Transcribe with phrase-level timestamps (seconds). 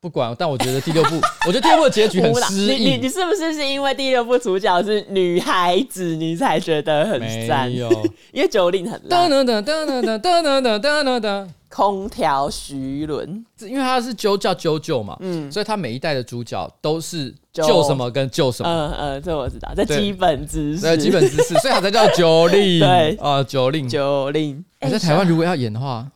[0.00, 2.84] 不管，但我觉得第六部，我觉得第六部的结局很失意。
[2.84, 7.68] 你你你是不是是因为第六部主角是女孩子，你才觉得很赞？
[7.68, 7.90] 没有，
[8.32, 9.30] 因为九令很烂。
[9.30, 11.48] 噔噔噔噔噔噔噔噔噔噔。
[11.68, 18.68] 空调徐伦，因为他是九叫九九嘛，嗯，所以他每一代的主角都是救什么跟救什么。
[18.68, 22.80] 嗯嗯，这我知道，这基本知识，对，基本知识，所以他才叫九 令。
[22.80, 24.64] 对啊，九令九令。
[24.80, 26.08] 你在台湾如果要演的话。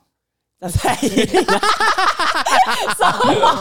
[0.72, 1.44] 蔡依林，
[2.96, 3.60] 什么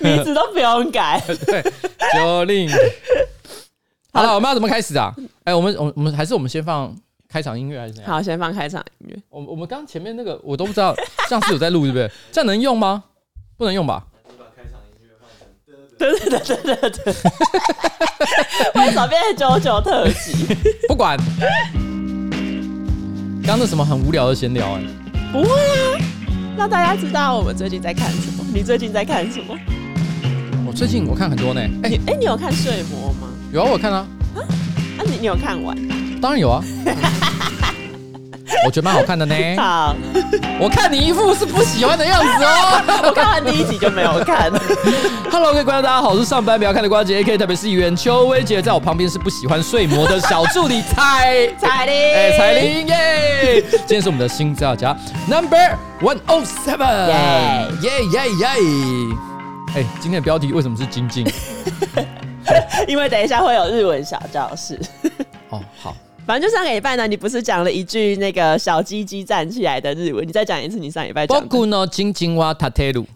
[0.00, 1.22] 名字都不用改。
[1.46, 1.62] 对，
[2.14, 2.70] 九令。
[4.12, 5.14] 好了，我们要怎么开始啊？
[5.44, 6.94] 哎，我们我我们还是我们先放
[7.28, 8.12] 开场音乐还是怎样？
[8.12, 9.16] 好，先放开场音乐。
[9.28, 10.94] 我我们刚前面那个我都不知道，
[11.28, 12.10] 像是有在录对不对？
[12.30, 13.04] 这样能用吗？
[13.56, 14.04] 不能用吧？
[14.28, 15.46] 你把开场音乐放成。
[15.98, 17.14] 对对对对对对。
[18.74, 20.54] 为什么变成九九特辑？
[20.88, 21.18] 不管。
[23.46, 24.82] 刚刚那什么很无聊的闲聊哎。
[25.32, 25.98] 不会啊，
[26.56, 28.44] 让大家知道我们最近在看什么。
[28.54, 29.58] 你最近在看什么？
[30.66, 31.60] 我最近我看很多呢。
[31.82, 33.28] 哎、欸、哎，你有看《睡魔》吗？
[33.52, 34.06] 有啊，我看啊。
[34.36, 34.38] 啊，
[34.98, 35.76] 啊你你有看完？
[36.20, 36.62] 当然有啊。
[38.66, 39.34] 我觉得蛮好看的呢。
[39.56, 39.94] 好，
[40.60, 43.02] 我看你一副是不喜欢的样子哦。
[43.08, 44.50] 我看完第一集就没有看。
[45.30, 53.62] Hello，各位观众，大家好，我是上班不要看的瓜姐 AK，特别是议员邱威杰，在我旁边是不喜欢睡魔的小助理彩彩玲，哎、欸，彩玲耶。
[53.70, 54.96] 今天是我们的新资料夹
[55.28, 57.08] Number One Oh Seven，
[57.80, 58.46] 耶耶耶耶。
[59.76, 61.26] 哎，今天的标题为什么是精进？
[62.86, 64.78] 因为等一下会有日文小教室。
[65.48, 65.96] 哦，好。
[66.26, 70.26] 反正就上个礼拜呢，你不是讲了一句那个小鸡鸡站起来的日文？
[70.26, 71.46] 你再讲一次，你上礼拜讲的。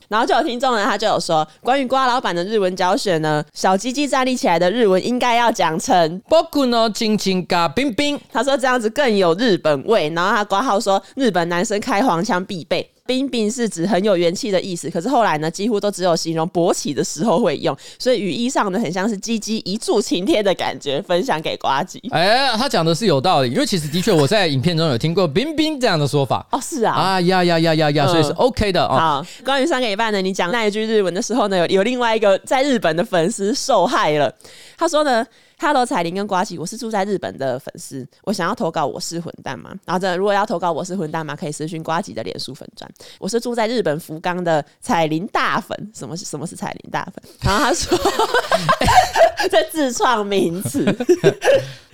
[0.09, 8.20] 然后就有听众呢，他就有说，关于瓜老板的日文教学呢，小鸡鸡站立起来的日文应该要讲成“仆の亲亲が冰冰”。
[8.31, 10.11] 他说这样子更有日本味。
[10.15, 12.91] 然后他挂号说，日本男生开黄腔必备。
[13.09, 21.00] 冰冰是指很有元气的意思，可是后来呢，几乎都只有形容勃起的时候会用，所以语义上呢，很像是鸡鸡一柱擎天的感觉。
[21.00, 21.98] 分享给瓜吉。
[22.12, 26.47] 哎，他讲的是有道理，因为其实的确我在影片中有听过冰冰这样的说法。
[26.53, 28.84] 哦，是啊，啊呀呀呀呀呀，所以是 OK 的。
[28.84, 34.31] 哦、好，关于上个礼拜呢，你讲那一句日文的时候呢，有有另外一个在日本的粉丝受害了。
[34.77, 35.27] 他说呢。
[35.60, 39.74] Hello，彩玲跟瓜吉，我是住在日本的粉丝，我想要投稿我是混蛋嘛？
[39.84, 41.34] 然后这如果要投稿我是混蛋嘛？
[41.34, 42.88] 可以私讯瓜吉的脸书粉专。
[43.19, 47.22] 我是住在日本福冈的彩铃大粉，什么是什么是彩铃大粉？
[47.41, 47.98] 然后他说
[49.50, 50.84] 这自创名词。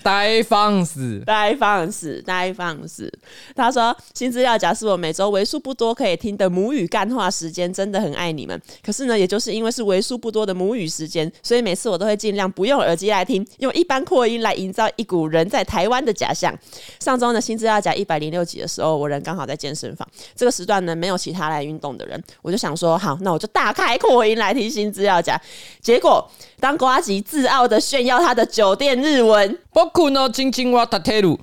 [0.05, 3.11] 呆放肆，呆放肆，呆放肆。
[3.57, 8.61] 他说：“新资料夹是我每周为数不多可以听的母语干话时间，真的很爱你们。
[8.85, 16.55] 可是呢，也就是因为是为数不多的母语时间，所以每次我都会尽量不用耳机来听，用一般扩音来营造一股人在台湾的假象。
[17.01, 20.07] 上周呢，新资料夹一百零六集的时候，我人刚好在健身房，
[20.37, 25.41] 这个时段呢没有其他来运动的人，我就想说，好，那我就大开扩音来听新资料夹。
[25.81, 29.59] 结果，当瓜吉自傲的炫耀他的酒店日文。”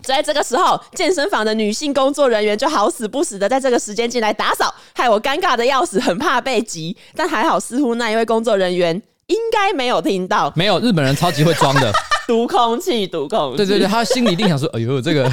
[0.04, 6.96] 在这个时候，健身房的女性工作人员就好死不死的在这个时间进来打扫，害我尴尬的要死，很怕被挤。
[7.16, 10.52] 但还好，似乎那一位工作人员应该没有听到。
[10.54, 11.92] 没有，日本人超级会装的，
[12.28, 13.58] 读空气，读空气。
[13.58, 15.32] 对对对，他心里一定想说：“哎呦，这个。”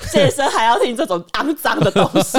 [0.12, 2.38] 健身还要听这种肮脏的东西，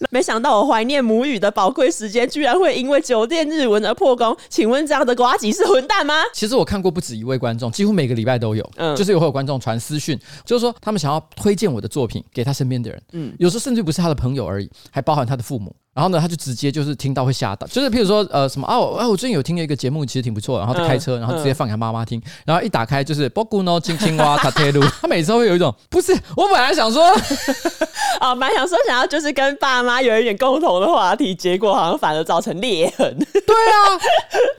[0.10, 4.36] 没想到我怀念母语的宝贵时间，居然会因为酒店日文而破功。
[4.48, 6.14] 请问这样的瓜吉是混蛋吗？
[6.32, 15.74] 其实我看过不止一位观众，几乎每个礼拜都有，嗯，就是有会有观众传私讯，就是说他们想要推荐我的作品给他身边的人，嗯，有时候甚至不是他的朋友而已，还包含他的父母。
[15.94, 27.04] 然后呢，他就直接就是听到会吓到，就是譬如说，呃，什么啊，我啊，我最近有听了一个节目，其实挺不错，然后就开车，然后直接放给他妈妈听，然后一打开就是波古诺青青蛙塔特鲁，他每次都会有一种， 不是，我本来想说，
[28.20, 33.18] 啊，蛮想说想要就是跟爸妈有一点共同的话题，结果好像反而造成裂痕。
[33.18, 34.00] 对啊，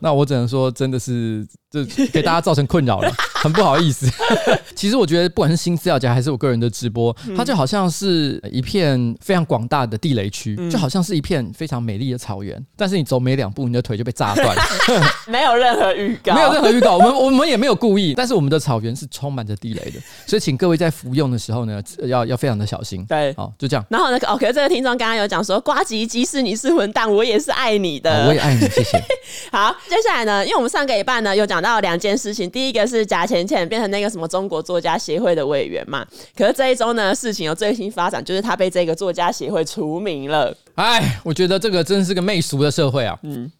[0.01, 1.47] 那我只能说，真的是。
[1.73, 3.11] 就给大家造成困扰了，
[3.41, 4.07] 很不好意思。
[4.75, 12.63] 其实我觉得，不管是新资料夹还是我个人的直播，它就好像是一片非常广大的地雷区，就好像是一片非常美丽的草原。
[12.77, 14.55] 但是你走没两步，你的腿就被炸断，
[15.27, 16.97] 没有任何预告，没有任何预告。
[16.97, 23.03] 我们我们也没有故意，但是我们的草原是充满着地雷的，所以请各位在服用的时候呢，要要非常的小心。
[23.07, 23.83] 对，好，就这样。
[23.89, 29.03] 然后呢，OK，这个听众刚刚有讲说，瓜吉即使你是混蛋，我也是爱你的，我也爱你，谢谢。
[29.51, 36.05] 好，接下来呢，因为我们上个礼拜呢有讲到两件事情，第一个是贾浅浅变成那个什么中国作家协会的委员嘛，
[36.37, 40.55] 可是这一周呢，事情有最新发展，就是他被这个作家协会除名了。
[40.75, 43.17] 哎，我觉得这个真是个媚俗的社会啊。
[43.23, 43.51] 嗯，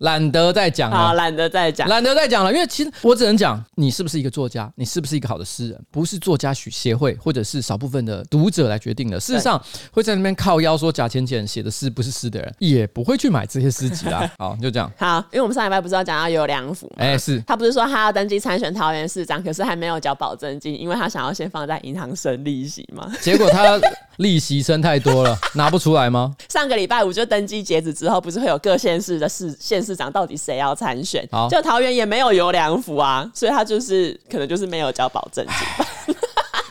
[0.00, 2.52] 懒得再讲了，懒得再讲，懒得再讲了。
[2.52, 9.18] 因为其实我只能讲，你是不是一个作家，你是不是一个好的诗人，不是作家许协会或者是少部分的读者来决定的。
[9.20, 9.62] 事实上，
[9.92, 14.30] 会在那边靠腰说贾浅浅写的诗不是诗的人，也不会去买这些诗集啦。
[14.38, 14.90] 好，就这样。
[14.96, 23.10] 好，因为我们上礼拜不是要讲到有良辅，哎，是他不是说他要登记参选桃园市长，可是还没有交保证金，因为他想要先放在银行生利息嘛。
[23.20, 23.78] 结果他
[24.16, 26.34] 利息生太多了， 拿不出来吗？
[26.48, 31.28] 上个礼拜五就登记截止之后，不是会有各县市的市县市长到底谁要参选？
[31.50, 36.14] 就桃园也没有游良福啊，所以他就是可能就是没有交保证金。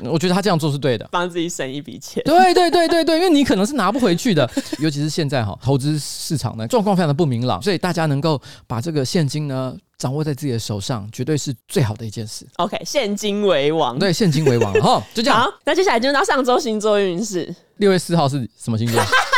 [0.10, 2.24] 我觉得他这样做是对的，帮自己省一笔钱。
[2.24, 4.50] 对对对对对，因为你可能是拿不回去的，
[4.80, 12.48] 尤其是现在哈，投资市场呢状况非常的不明朗，所以大家能够把这个现金呢掌握在自己的手上，绝对是最好的一件事。
[12.56, 14.00] OK，现金为王。
[14.00, 14.74] 对，现金为王。
[14.76, 15.38] 哈，就这样。
[15.42, 17.54] 好，那接下来进入到上周星座运势。
[17.78, 19.02] 六月四号是什么星座？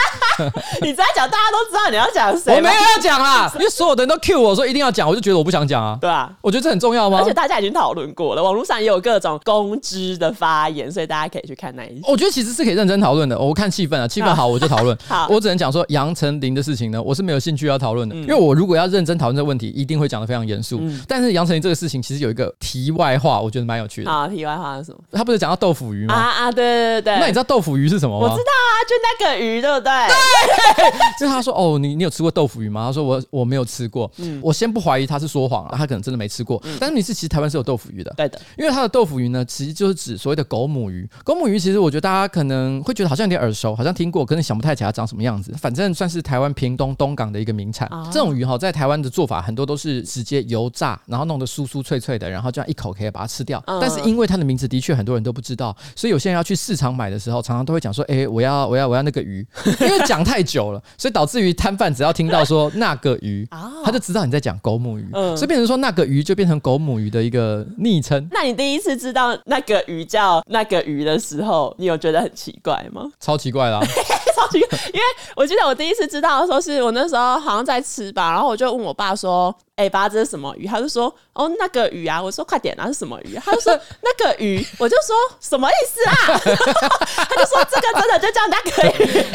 [0.81, 2.55] 你在讲，大家都知道你要讲谁。
[2.55, 5.97] 我没有要讲啦，因为所有的人都 cue 我说一定要讲，我就觉得我不想讲啊。
[5.99, 7.19] 对啊，我觉得这很重要吗？
[7.19, 12.01] 而且大家已经讨论过了，网络上也有各种公知的发言，所以大家可以去看那一集。
[12.07, 13.37] 我觉得其实是可以认真讨论的。
[13.37, 14.97] 我看气氛啊，气氛好我就讨论。
[15.07, 20.81] 好，我只能讲说杨丞琳的事情呢，我是没有兴趣要讨论的，因为我如果要认真讨论这个问题，一定会讲的非常严肃。
[21.07, 24.11] 但是杨丞琳这个事情其实有一个题外话，我觉得蛮有趣的。
[24.11, 24.99] 啊，题外话是什么？
[25.11, 26.13] 他不是讲到豆腐鱼吗？
[26.13, 27.19] 啊啊，对对对。
[27.19, 28.27] 那你知道豆腐鱼是什么吗？
[28.27, 29.91] 我知道啊，就那个鱼，对不对？
[30.07, 30.15] 对。
[31.19, 32.87] 就是他说哦，你你有吃过豆腐鱼吗？
[32.87, 34.11] 他说我我没有吃过。
[34.17, 36.61] 嗯，我先不怀疑他是说谎了，他可能真的没吃过。
[36.65, 38.13] 嗯，但是你是其实台湾是有豆腐鱼的。
[38.17, 41.07] 对的，因为它的豆腐鱼呢，其实就是指所谓的狗母鱼。
[41.23, 45.53] 狗母鱼其实我觉得大家可能会觉得好像有点耳熟，好像听过，可能想不太起来它长什么样子。
[45.59, 47.87] 反正算是台湾屏东东港的一个名产。
[47.91, 53.61] 哦，这种鱼哈，在台湾的做法很多都是直接油炸，然后弄得酥酥脆脆的，然后这样一口可以把它吃掉。
[53.67, 59.45] 嗯，但是因为它的名字的确很多人都不知道，所以有些人要去市场买的时候，常常都会讲说，哎，我要我要我要那个鱼，
[59.81, 63.47] 因为讲太久了，所以导致于摊贩只要听到说那个鱼，
[63.83, 68.27] 他就知道你在讲狗母鱼，嗯，所以变成说那个鱼就变成狗母鱼的一个昵称。
[68.31, 73.03] 那你第一次知道那个鱼叫那个鱼的时候，你有觉得很奇怪吗？
[73.19, 73.79] 超奇怪啦，
[74.35, 75.01] 超奇怪，因为
[75.35, 79.55] 我记得我第一次知道的时候，是我那时候好像在吃吧，然后我就问我爸说。
[79.81, 80.67] 哎，爸，这是什么鱼？
[80.67, 82.21] 他就说，哦，那个鱼啊。
[82.21, 83.35] 我说，快点啊，是什么鱼？
[83.43, 84.63] 他就说，那个鱼。
[84.77, 86.13] 我就说，什么意思啊？
[87.27, 89.25] 他就说，这个真的就叫那个鱼。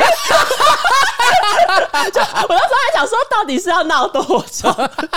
[2.13, 4.73] 就我那时候还想说，到底是要闹多久？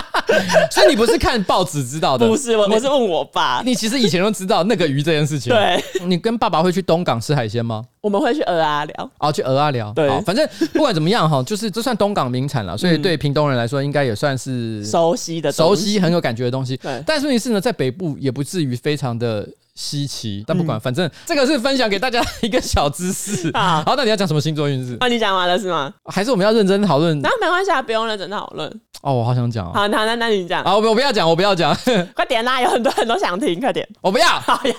[0.72, 2.28] 所以你不是看报纸知道的？
[2.28, 3.62] 不是，我我是问我爸。
[3.64, 5.54] 你其实以前都知道那个鱼这件事情。
[5.54, 5.84] 对。
[6.02, 7.84] 你跟爸爸会去东港吃海鲜吗？
[8.01, 9.12] 我们会去鹅阿寮。
[9.19, 9.92] 哦，去鹅阿寮。
[9.94, 10.10] 对。
[10.22, 16.78] 反正不管怎么样哈，就是这算东港名产了，所以对屏东人来说，应该也算是熟悉的、熟悉很有感觉的东西。
[16.78, 17.04] 对。
[17.06, 19.48] 但是问题是呢，在北部也不至于非常的
[19.80, 20.44] 稀奇。
[20.46, 23.50] 但不管，反正这个是分享给大家一个小知识。
[23.56, 24.98] 啊，好，那你要讲什么星座运势？
[25.00, 25.94] 啊，你讲完了是吗？
[26.06, 27.18] 还是我们要认真讨论？
[27.22, 28.70] 那没关系啊，不用认真讨论。
[29.02, 29.72] 哦，我好想讲。
[29.72, 30.62] 好，那那那你讲。
[30.66, 31.74] 好，我不要讲，我不要讲。
[32.14, 33.88] 快点啦，有很多很多想听，快点。
[34.02, 34.28] 我不要。
[34.28, 34.76] 好呀，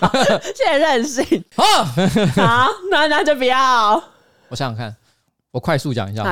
[0.55, 1.43] 谢谢任性。
[1.57, 1.65] 好，
[2.37, 3.95] 好，那那就不要。
[4.49, 4.95] 我想想看。
[5.53, 6.23] 我快速讲一下，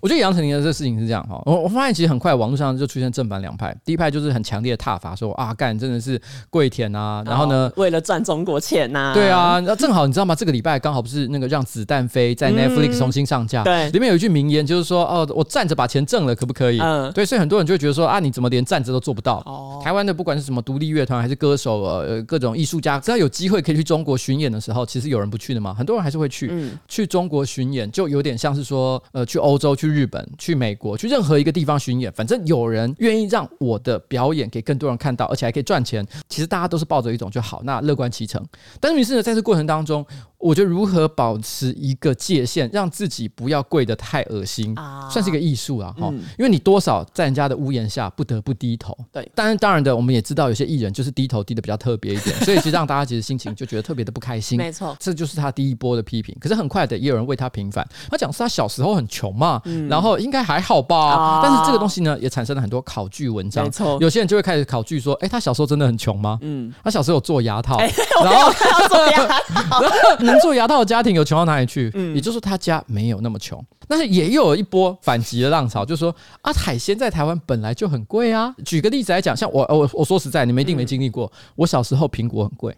[0.00, 6.18] 我觉得杨丞琳的这个事情是这样哈，我我发现其实很快网络上就出现正反两派，第一派就是很强烈的挞伐，说啊干真的是
[6.48, 10.34] 跪舔啊，然后呢为了赚中国钱呐，对啊，那正好你知道吗？
[10.34, 16.80] 这个礼拜刚好不是那个让子弹飞在 Netflix 重新上架，对，里面有一句名言就是说哦，我站着把钱挣了可不可以？
[16.80, 19.42] 嗯，对，所以很多人就会觉得说啊，你怎么连站着都做不到？
[19.44, 25.74] 哦，台湾的不管是什么独立乐团还是歌手呃各种艺术家，只要有机会可以去中国巡演的时候，其实有人不去的吗？
[25.74, 29.26] 很多人还是会去，嗯，去中国巡演就有点像像是说呃。
[29.26, 36.06] 去欧洲、去日本、去美国、去任何一个地方巡演，反正有人愿意让我的表演给更多人看到，而且还可以赚钱。
[36.28, 38.40] 其实大家都是抱着一种就好，那乐观其成。
[38.80, 40.06] 但是于是呢，在这过程当中。
[40.46, 45.92] 我觉得如何保持一个界限，让自己不要跪得太恶心，啊、算是一个艺术啊！
[45.98, 48.96] 哈、嗯，因为你多少在人家的屋檐下不得不低头。
[49.12, 54.56] 对，当然当然的，我们也知道有些艺人就是低头低的比较特别一点， 所以其实让大家其实心情就觉得特别的不开心。
[54.56, 56.36] 没错，这就是他第一波的批评。
[56.40, 57.86] 可是很快的，也有人为他平反。
[58.08, 60.96] 他讲是他小时候很穷嘛，嗯、然后应该还好吧。
[60.96, 63.64] 啊、但是这个东西呢，也产生了很多考据文章。
[63.64, 66.38] 没错，有些人就会开始考据说，哎，他小时候真的很穷吗？
[66.42, 67.78] 嗯，他小时候有做牙套，
[68.22, 68.52] 然后
[68.88, 69.80] 做牙套，
[70.36, 71.16] 能做牙套的家庭。
[71.16, 71.90] 有穷到哪里去？
[71.94, 78.54] 嗯，也就是说他家没有那么穷，但是也有一波反击的浪潮，就是说啊，海鲜在台湾本来就很贵啊。
[78.64, 81.32] 举个例子来讲，像我我我说实在，你们一定没经历过。
[81.54, 82.76] 我小时候苹果很贵，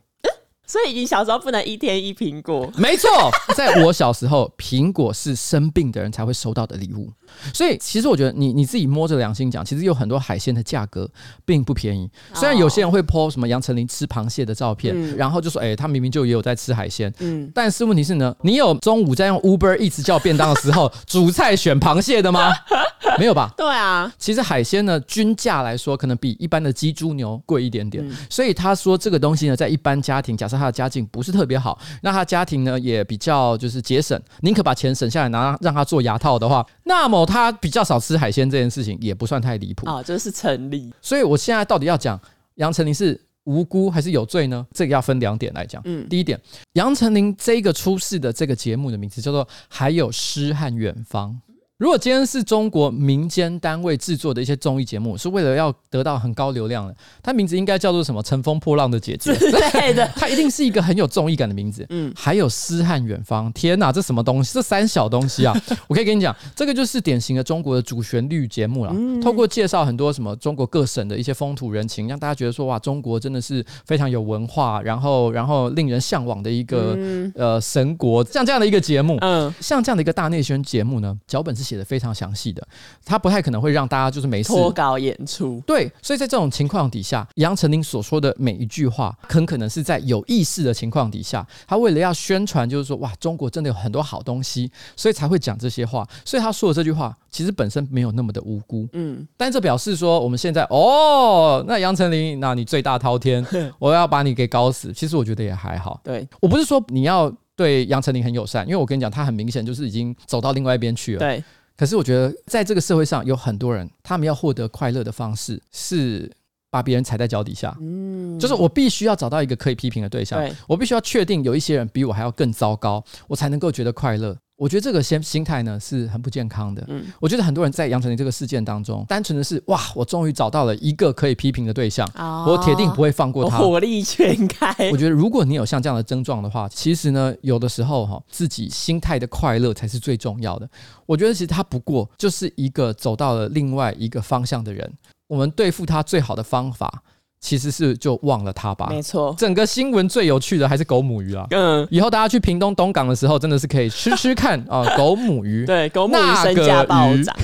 [0.66, 2.70] 所以你小时候不能一天一苹果？
[2.76, 3.08] 没错，
[3.56, 7.10] 在我小时候，苹果是生病的人才会收到的礼物。
[7.52, 11.08] 所以其实我觉得你你自己摸着良心讲，其实有很多海鲜的价格
[11.44, 12.08] 并不便宜。
[12.35, 17.12] 虽然有些人会 po 什么杨丞琳吃螃蟹的照片，嗯、然后就说哎、欸，他明明就也有在吃海鲜。
[17.18, 22.52] 嗯，但是问题是呢，你有中午在用 Uber 一直叫便当的时候，主菜选螃蟹的吗？
[23.18, 23.52] 没有吧？
[23.56, 28.06] 对啊，其实海鲜呢，均价来说可能比一般的鸡、猪、牛贵一点点。
[28.06, 40.92] 嗯、所以他说这个东西呢，在一般家庭，假设他的家境不是特别好，那他家庭呢也比较就是节省，宁可把钱省下来拿让他做牙套的话，那么他比较少吃海鲜这件事情也不算太离谱啊，就是成立。
[41.00, 42.20] 所以我现在到底要讲
[42.56, 44.66] 杨丞琳是无辜还是有罪呢？
[44.72, 45.80] 这个要分两点来讲。
[45.84, 46.38] 嗯，第一点，
[46.75, 51.30] 杨丞琳这个出事的这个节目的名字叫做《还有诗和远方》。
[51.78, 58.20] 如果今天是中国民间单位制作的一些综艺节目，是为了要得到很高流量的，它名字应该叫做什么？
[58.20, 61.87] 乘风破浪的姐姐， 对的， 它一定是一个很有综艺感的名字。
[61.90, 64.52] 嗯，还有诗和远方，天哪，这什么东西？
[64.54, 65.56] 这三小东西啊！
[65.87, 68.92] 我可以跟你讲，这个就是典型的中国的主旋律节目了。
[69.23, 76.99] 透过介绍很多什么中国各省的一些风土人情，让大家觉得说哇，中国真的是非常有文化，然后然后令人向往的一个
[77.37, 79.16] 呃神国，像这样的一个节目。
[79.20, 81.67] 嗯，像这样的一个大内宣节目呢，脚本是。
[81.68, 82.66] 写的非常详细的，
[83.04, 85.62] 他不太可能会让大家就是没事脱稿演出。
[85.66, 96.08] 对，所以在这种情况底下，杨丞琳所说的每一句话，很可能是在有意识的情况底下，他为了要宣传，就是说哇，中国真的有很多好东西，所以才会讲这些话。
[96.25, 98.88] 所以他说的这句话，其实本身没有那么的无辜。
[98.92, 103.44] 嗯，但这表示说，我们现在哦，那杨丞琳，那你罪大滔天，
[103.78, 104.92] 我要把你给搞死。
[104.92, 106.00] 其实我觉得也还好。
[106.02, 111.18] 对，我不是说你要对杨丞琳很友善，因为我跟你讲，他很明显就是已经走到另外一边去了。
[111.18, 111.42] 对。
[111.78, 116.28] 可是我觉得，在这个社会上有很多人，他们要获得快乐的方式是
[116.70, 117.75] 把别人踩在脚底下。
[117.80, 124.37] 嗯，就是我必须要找到一个可以批评的对象，我必须要确定有一些人比我还要更糟糕，我才能够觉得快乐。
[124.58, 126.84] 我觉得这个心心态呢是很不健康的。
[126.88, 134.90] 嗯，我觉得很多人在杨丞琳这个事件当中，单纯的是哇，我终于找到了一个可以批评的对象，哦、我铁定不会放过他，火力全开。
[134.90, 140.68] 我觉得如果你有像这样的症状的话，其实呢，有的时候哈，自己心态的快乐才是最重要的。
[141.06, 144.92] 我觉得其实他不过就是一个走到了另外一个方向的人，
[145.28, 147.04] 我们对付他最好的方法。
[147.40, 149.35] 其实是就忘了他吧，没错。
[149.38, 151.47] 整个新闻最有趣的还是狗母鱼啊。
[151.50, 155.64] 嗯，以后大家去屏东东港的时候，真的是可以吃吃看啊， 狗母鱼。
[155.64, 157.35] 对，狗母鱼身价暴涨。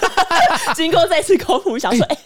[0.76, 2.16] 经过这次狗母，想说，哎，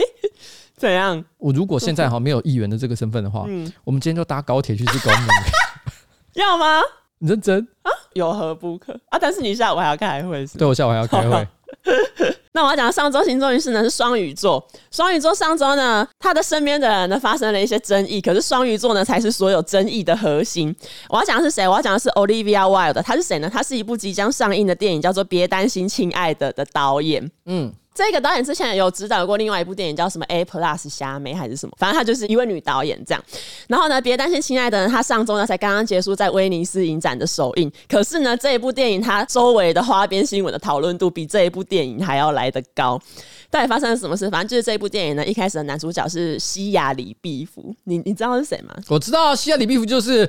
[0.77, 1.25] 怎样？
[1.39, 6.41] 我如果现在哈没有议员的这个身份的话，嗯，我们今天就搭高铁去吃狗母鱼。
[6.41, 6.81] 要吗？
[7.19, 7.91] 你认真啊？
[8.15, 9.19] 有何不可啊？
[9.21, 10.59] 但是你下午还要开会是？
[10.59, 11.47] 对，我下午还要开会。
[12.53, 20.75] 那我要讲的上周星座运势呢是双鱼座，双鱼座上周呢，他的身边的人呢发生了一些争议，可是双鱼座呢才是所有争议的核心。
[21.09, 21.67] 我要讲的是谁？
[21.69, 23.51] 我要讲的是 Olivia Wilde，他是谁呢？
[23.53, 27.31] 他是一部即将上映的电影，叫做《别担心，亲爱的》的导演。
[27.47, 27.73] 嗯。
[27.95, 31.73] 这个导演之前有指导过另外一部电影，叫什么 A Plus 虾妹还是什么？
[31.79, 33.25] 反正她就是一位女导演这样。
[33.69, 37.71] 然后呢，别担心，亲爱的人，她上周呢才刚刚结束在威尼斯影展的首映。
[37.89, 43.01] 可是呢，这一部电影它周围的花边新闻的讨论度比这一部电影还要来得高。
[43.49, 44.29] 到底发生了什么事？
[44.29, 47.73] 反正就是这一部电影呢，一开始的男主角是西亚里毕福。
[47.85, 48.75] 你你知道是谁吗？
[48.89, 50.27] 我知道，西亚里毕福就是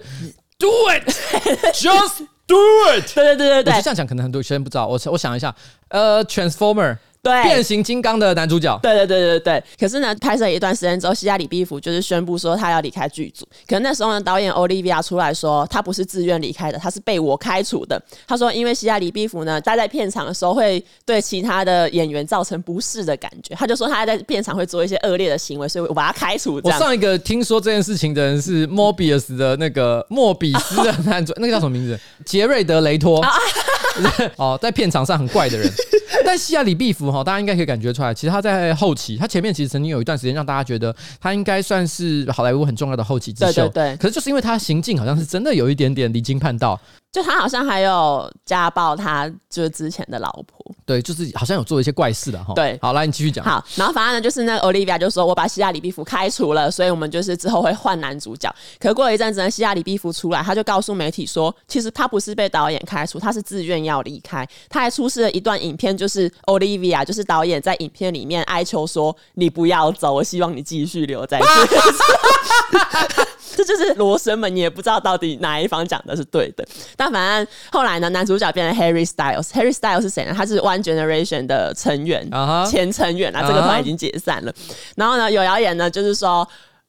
[0.60, 2.56] Do it，just do
[2.94, 3.12] it。
[3.16, 4.86] 对对对对对，我这样讲可能很多学生不知道。
[4.86, 5.56] 我我想一下，
[5.88, 6.98] 呃，Transformer。
[7.26, 8.80] 对，变形金刚的男主角。
[8.84, 9.64] 对对对对对。
[9.80, 13.48] 可是呢，拍摄一段时间之后，西亚里毕福就是宣布说他要离开剧组。
[13.68, 18.00] 可是那时候呢，导演 Olivia 出来说他不是自愿离开的，他是被我开除的。
[18.28, 26.62] 他说，因为西亚里毕福呢待在片场的时候会对其他的演员造成不适的感觉，他就说他在片场会做一些恶劣的行为，所以我把他开除。
[26.64, 32.00] 我上一个听说这件事情的人是 Mobius 的那个莫比斯的男主，那个叫什么名字？
[32.24, 33.26] 杰瑞德雷托。
[34.36, 35.72] 哦，在片场上很怪的人。
[36.26, 43.68] 但西亚里毕福哈，大家应该可以感觉出来，其实他在后期，他前面其实曾经有一段时间让大家觉得他应该算是好莱坞很重要的后期之秀。
[43.68, 43.98] 对对对。
[43.98, 46.80] 可是就是因为他行径好像是真的有一点点离经叛道。
[47.12, 52.54] 就他好像还有家暴他就是之前的老婆，对，就是好像有做一些怪事的哈。
[52.54, 53.46] 对，好，来你继续讲。
[53.46, 58.54] 好，然后反正呢，就是那个 Olivia 就说，我把西亚里毕福开除了，所以我们就是之后会换男主角。
[58.82, 64.46] 可过了一阵子呢，西亚里毕福出来，他就告诉媒体说，其实他不是被导演开除，他是自愿要离开。
[64.68, 71.46] 他还出示了一段影片，就是 Olivia，就是导演在影片里面哀求说：“你不要走，我希望你继续留在这。
[73.56, 76.68] ”这就是罗生门，你也不知道到底哪一方讲的是对的。
[76.98, 79.48] 但反正后来呢，男主角变成 Harry Styles。
[79.52, 80.34] Harry Styles 是谁呢？
[80.36, 82.70] 他是 One Generation 的成员，uh huh.
[82.70, 83.48] 前成员啊。
[83.48, 84.52] 这个团已经解散了。
[84.52, 84.76] Uh huh.
[84.98, 86.46] 然后呢，有谣言呢，就是说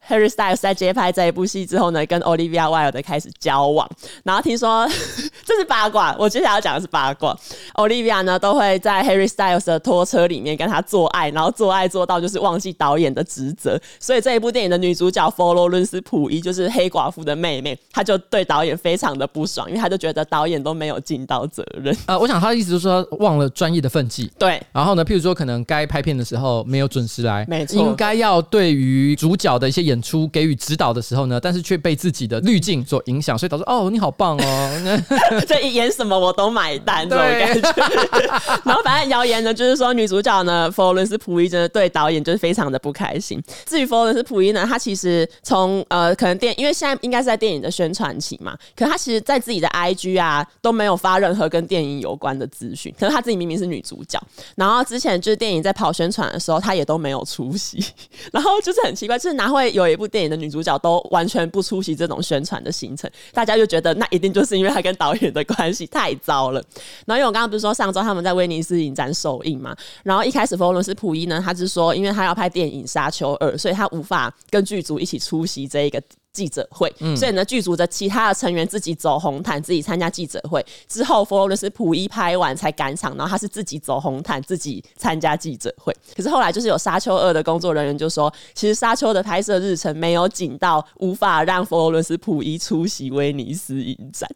[0.09, 3.89] Harry Styles 在接拍这一部戏之后呢，跟 Olivia Wilde 开始交往。
[4.23, 4.87] 然后听说
[5.45, 7.37] 这是八卦，我接下来要讲的是八卦。
[7.75, 13.81] Olivia 呢都会在 Harry Styles 的拖车里面跟他做爱，然后做爱做到就是忘记导演的职责。
[13.99, 21.95] 所以这一部电影的女主角佛罗伦斯普伊就是黑寡妇的妹妹，她就对导演非常的不爽，因为她就觉得导演都没有尽到责任。
[22.07, 24.31] 啊、呃，我想她的意思就是说忘了专业的分际。
[24.39, 24.63] 对。
[24.73, 35.03] 然后呢，譬如说可能该拍片的时候没有准时来，没错，应该要对于主角的一些演出给予指导的时候呢，但是却被自己的滤镜所影响，所以导致哦，你好棒哦，
[35.47, 37.73] 这一演什么我都买单 这种感觉。
[38.65, 43.43] 然后反正谣言呢，就是说女主角呢，佛罗伦斯普伊真的对导演就是非常的不开心。
[43.65, 52.95] 至于佛罗伦斯普伊呢，她其实从呃可能电，因为现在应该是在电影的宣传期嘛，可她其实在自己的 IG 啊都没有发任何跟电影有关的资讯。
[52.99, 54.21] 可是她自己明明是女主角，
[54.55, 57.85] 然后之前就是电影在跑宣传的时候，她也都没有出席。
[58.33, 63.11] 然后就是很奇怪，就是哪会有一部电影的女主角都完全不出席这种宣传的行程？
[63.33, 66.63] 大家就觉得那一定就是因为她跟导演的关系太糟了。
[67.07, 76.03] 然后因为我刚刚不是说上周他们在威尼斯影展首映嘛，然后一开始佛罗伦斯普伊呢，他是说因为他要拍电影《沙丘二》，所以他无法跟剧组一起出席这一个
[76.37, 80.65] 记者会，嗯、所以呢，剧组的其他的成员自己走红毯，自己参加记者会。
[80.87, 85.97] 之后，佛罗伦斯普伊拍完才赶场，然后他是自己走红毯，自己参加记者会。
[86.15, 94.29] 可是后来，就是有《沙丘二》的工作人员就说，其实《沙丘》的拍摄日程没有紧到无法让佛罗伦斯普伊出席威尼斯影展。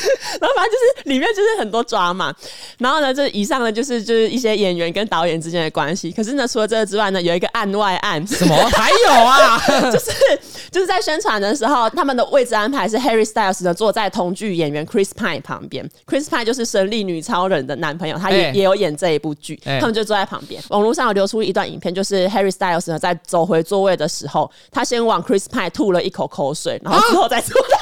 [0.40, 2.34] 然后反正就是里面就是很多抓嘛，
[2.78, 6.10] 然后呢，这以上呢就是就是一些演员跟导演之间的关系。
[6.12, 9.58] 可是呢，除了这个之外呢，有一个案外案，什么还有啊？
[9.90, 10.10] 就是
[10.70, 20.62] 就是在宣传的时候，他们的位置安排是 Harry Styles 呢坐在同剧演员 Chris Pine 旁边，Chris Pine 就是神力女超人的男朋友，他也、欸、也有演这一部剧，欸、他们就坐在旁边。
[20.68, 27.78] 网络上有流出一段影片，就是 Harry Styles 呢在走回座位的时候，他先往 Chris Pine 吐了一口口水，然后之后再坐到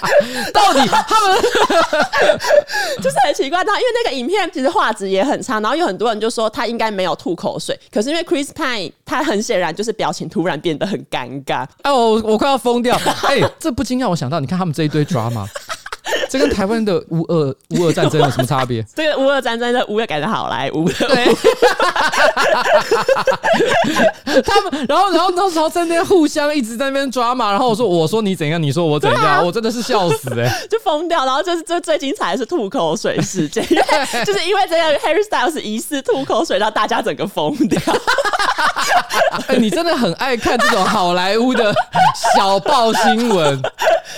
[0.53, 1.41] 到底他们
[3.01, 15.45] 就是很奇怪，他因为那个影片其实画质也很差，然后有很多人就说他应该没有吐口水，可是因为 Chris Pine 他很显然就是表情突然变得很尴尬，哎，我我快要疯掉， 哎，这不禁让我想到，你看他们这一堆 drama。
[16.31, 18.81] 这跟台湾的乌俄乌俄战争有什么差别？
[18.95, 20.87] 这个乌俄战争的乌要改成好莱坞。
[20.87, 21.35] 对，
[24.43, 31.25] 他们然后然后那时候在那边互相一直在那边抓嘛，然后我说我说你怎样，你说我怎样，啊、我真的是笑死哎、欸， 就疯掉。
[31.25, 33.83] 然后就是这最精彩的是吐口水事件，因为
[34.25, 37.81] 就是因为这个 Harry Styles 疑似吐口水，让大家整个疯掉。
[39.47, 41.73] 欸、你真的很爱看这种好莱坞的
[42.35, 43.61] 小报新闻，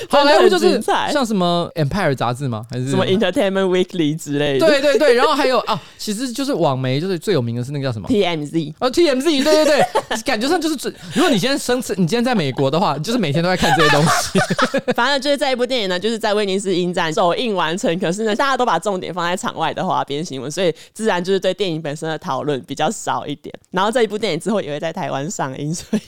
[0.10, 2.66] 好莱坞就是像什么 Empire 杂志吗？
[2.72, 4.66] 还是什么 Entertainment Weekly 之类的？
[4.66, 9.86] 对对对，然后还有啊，其实就是网媒，就是最有名的是那个叫什么 TMZ 哦 TMZ，对对对，
[10.26, 10.92] 感觉上就是最。
[11.14, 14.40] 如果你今天生吃，你今天在美国的话，就是每天都在看这些东西。
[14.96, 23.54] 反正就是这一部电影呢，就是在威尼斯影展首映完成，可是呢，大家都把重点放在场外的花边新闻，所以自然就是对电影本身的讨论比较少一点。
[23.72, 26.02] 然后这一部电影之后也会在台湾上映，所以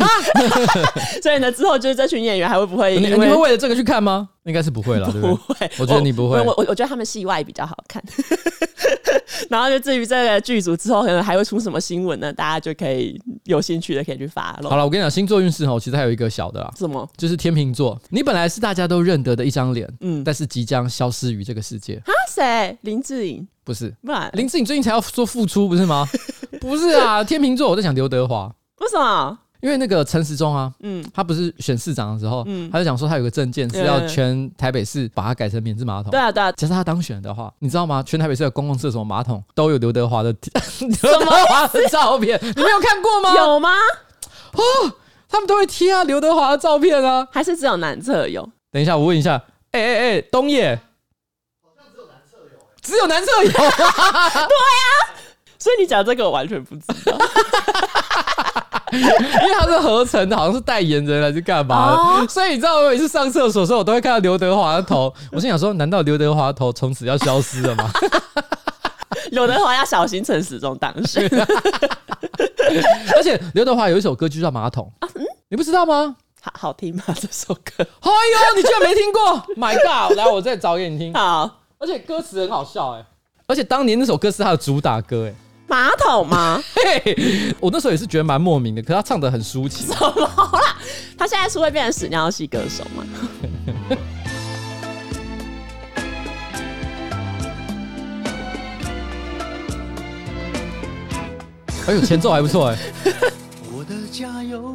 [1.22, 2.96] 所以呢，之后就是这群演员还会不会？
[3.00, 4.30] 你你会为了这个去看吗？
[4.46, 6.40] 应该是不会了， 对不会，我觉得你不会。
[6.40, 8.02] 我我我觉得他们戏外比较好看。
[9.50, 12.32] 然后就至于这个剧组之后可能还会出什么新闻呢？
[12.32, 14.70] 大家就可以有兴趣的可以去发了。
[14.70, 16.72] 好了，我跟你讲，星座运势哦，其实还有一个小的啦。
[16.78, 17.08] 什么？
[17.18, 21.96] 就是天秤座，你本来是大家都认得的一张脸，嗯，但是即将消失于这个世界。
[22.06, 22.12] 啊？
[22.34, 22.78] 谁？
[22.82, 23.46] 林志颖？
[23.64, 26.08] 不是，不然林志颖最近才要做复出，不是吗？
[26.62, 28.54] 不是啊，天秤座，我在想刘德华。
[28.80, 29.40] 为什么？
[29.62, 36.12] 因为那个陈时中啊，嗯，他不是选市长的时候，嗯，他就讲说他有个政见是要全台北市把它改成免治马桶。
[36.12, 36.52] 对啊，对啊。
[36.52, 38.04] 假设他当选的话，你知道吗？
[38.04, 40.32] 全台北市的公共厕所马桶都有刘德华的
[40.80, 43.34] 刘德华的照片，你没有看过吗？
[43.36, 43.70] 有吗？
[44.54, 44.62] 哦，
[45.28, 48.48] 他们都会贴啊刘德华的照片啊，还是只有男厕有？
[48.72, 49.42] 等一下，我问一下，
[49.72, 50.80] 哎哎哎，东野，
[51.64, 53.50] 好像只有男厕有，只有男厕有。
[53.52, 54.90] 对啊，
[55.58, 57.18] 所以你讲这个我完全不知道。
[59.02, 65.14] 因为他是合成的，好像是代言人还是干嘛的，哦、所以你知道我每次上厕所的时候，我都会看到刘德华的头。
[65.32, 67.92] 我心想说，难道刘德华的头从此要消失了吗？
[69.32, 71.30] 刘德华要小心陈时中当选。
[73.16, 76.16] 而且刘德华有一首歌就叫《马桶》，啊嗯、你不知道吗？
[76.42, 77.04] 好好听吗？
[77.08, 77.62] 这首歌？
[77.80, 79.44] 哎呦，你居然没听过？
[79.58, 80.16] My God！
[80.18, 81.14] 来，我再找给你听。
[81.14, 83.06] 好，而且歌词很好笑哎，
[83.48, 85.34] 而且当年那首歌是他的主打歌哎。
[85.68, 86.62] 马桶吗？
[87.60, 89.88] 我那时候也是觉得蛮莫名的，可是他唱的很抒情。
[89.94, 90.76] 怎么啦？
[91.18, 93.04] 他现在是会变成屎尿系歌手吗？
[101.88, 102.78] 哎呦，前奏还不错哎。
[104.12, 104.75] 家有个马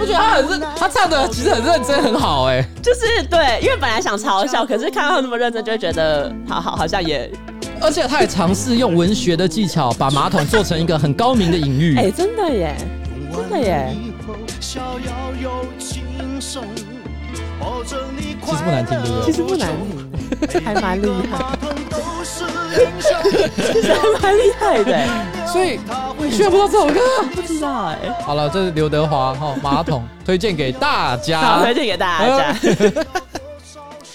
[0.00, 2.66] 我觉得他很认，他唱的其实很认真，很好哎、欸。
[2.82, 7.30] 就是对，因为本来想嘲笑，可是看到他那么认真，就会觉得好好好像也。
[7.80, 11.96] 而且他也尝试用文学的技巧，把马桶做成一个很高明的隐喻。
[11.98, 12.74] 哎，真的耶，
[13.32, 13.94] 真的耶。
[14.60, 14.78] 其
[18.56, 19.26] 实不难听，对不对？
[19.26, 19.70] 其实不难
[20.48, 21.38] 听，还蛮厉害。
[23.72, 25.06] 其实还蛮厉害的，
[25.50, 25.80] 所以
[26.18, 27.00] 你居然不知道这首歌？
[27.34, 27.98] 不知道哎。
[28.22, 32.54] 好了，这是刘德华哈马桶推荐给大家，好，推荐给大家。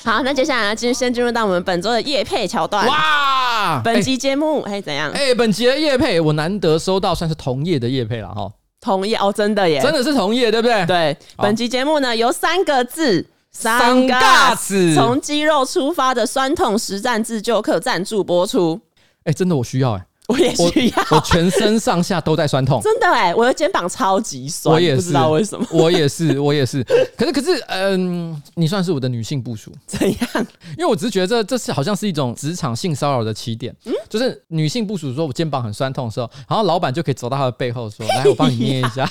[0.05, 2.85] 好，那接下来呢，就先进入到我们本周的夜配桥段。
[2.87, 5.09] 哇，本集节目哎怎样？
[5.11, 8.49] 哎，本集的夜配我难得收到，算是同业的夜配了哈。
[8.81, 10.85] 同业哦，真的耶，真的是同业，对不对？
[10.85, 13.25] 对，本集节目呢由三个字。
[13.53, 18.81] 三嘎子从肌肉出发的酸痛实战自救课赞助播出。
[19.19, 21.05] 哎、欸，真的我需要哎、欸，我也需要。
[21.11, 26.83] 我，我全身上下都在酸痛，真的哎、欸，我的肩膀超级酸，我也是，不知道为什么，我也是，我也是。
[27.15, 30.29] 可是可是，嗯，你算是我的女性部署，怎样？
[30.77, 39.07] 因为我只是觉得这这是好像是一种职场性骚扰的起点，嗯，就是女性部署说我肩膀很酸痛的时候，然后老板就可以走到他的背后说， 来，我帮你捏一下。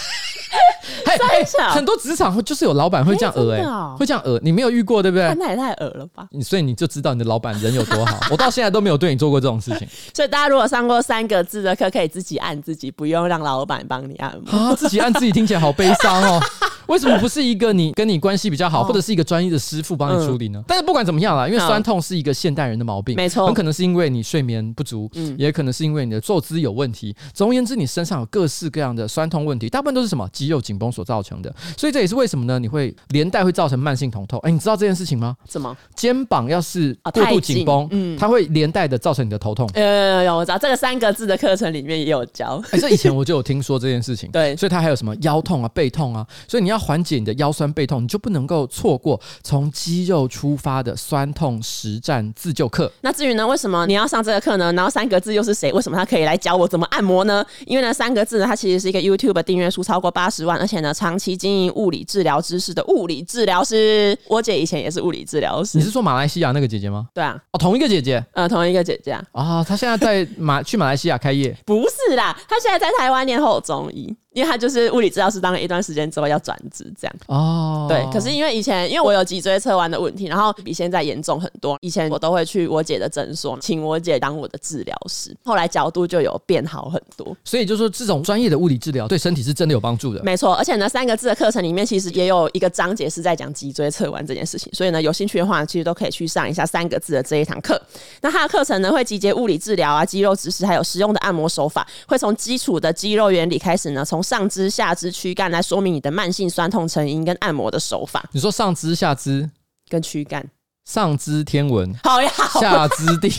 [1.19, 3.63] 嘿，很多职场会就是有老板会这样讹哎，
[3.99, 5.35] 会这样讹，你没有遇过对不对？
[5.39, 6.27] 那也太讹了吧！
[6.31, 8.19] 你所以你就知道你的老板人有多好。
[8.31, 9.89] 我到现在都没有对你做过这种事情。
[10.15, 14.75] 所以大家如果上过三个字的课，可以自己按自己，不用让老板帮你按摩啊。
[14.75, 16.41] 自己按自己听起来好悲伤哦。
[16.89, 20.63] 为什么不是一个你跟你关系比较好，或者是一个专业的师傅帮你处理呢？
[20.67, 27.15] 但是不管怎么样啦，因为酸痛是一个现代人的毛病，没错，很可能是因为你睡眠不足，嗯，也可能是因为你的坐姿有问题。
[27.33, 31.55] 总而言之，你身上有各式各样的酸痛问题，大部分都是什么肌肉紧绷所造成的。
[31.77, 32.59] 所以这也是为什么呢？
[32.59, 34.39] 你会连带会造成慢性疼痛。
[34.41, 35.37] 哎，你知道这件事情吗？
[35.49, 35.77] 什么？
[35.95, 39.69] 肩膀要是过度紧绷，嗯，它会连带的造成你的头痛。
[39.75, 42.63] 呃有有，我知道这个三个字的课程里面也有教。
[42.71, 44.31] 哎，这以前我就有听说这件事情。
[44.31, 52.91] 对，所以它还有什么腰痛啊、背痛啊，所以你要缓解你的腰酸背痛，你就不能够错过从肌肉出发的酸痛实战自救课。
[53.03, 54.73] 那至于呢，为什么你要上这个课呢？
[54.73, 55.73] 然后三个字又是谁？
[55.73, 57.45] 为什么他可以来教我怎么按摩呢？
[57.67, 64.19] 因为呢，三个字呢，它其实是一个 YouTube 订阅数超过八十万，而且呢，长期经营物理治疗知识的物理治疗师。
[64.29, 65.79] 我姐以前也是物理治疗师。
[65.79, 67.09] 你是说马来西亚那个姐姐吗？
[67.15, 69.25] 对啊，哦，同一个姐姐，呃，同一个姐姐啊。
[69.33, 71.55] 哦，她现在在马去马来西亚开业？
[71.67, 74.15] 不是啦，她现在在台湾念后中医。
[74.33, 77.87] 因为他就是物理治疗师，当了一段时间之后要转职，这样哦。
[77.89, 81.77] 对，可是因为以前因为我有脊椎侧弯的问题，然后比现在严重很多。
[81.81, 85.37] 以前我都会去我姐的诊所，请我姐当我的治疗师。
[85.45, 87.37] 后来角度就有变好很多。
[87.45, 90.23] 所以就说这种专业的物理治疗对身体是真的有帮助的。
[90.23, 94.73] 没错，而且呢，三个字的课程里面其实也有一个章节是在讲脊椎侧弯这件事情。
[94.73, 97.81] 所以呢，有兴趣的话，其实都可以去上一下三个字的这一堂课。
[98.21, 105.03] 那它的课程呢，会集结物理治疗啊、肌肉知识，还有实用的按摩手法，会从基础的肌肉原理开始呢，从上肢、下肢。
[105.03, 108.25] 肢躯干来说明你的慢性酸痛成因跟按摩的手法。
[108.31, 109.51] 你说上肢、下肢
[109.89, 110.49] 跟躯干。
[110.85, 112.29] 上知天文，好呀，
[112.61, 113.33] 下知地，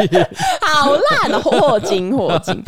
[0.66, 2.64] 好烂的霍金，霍金。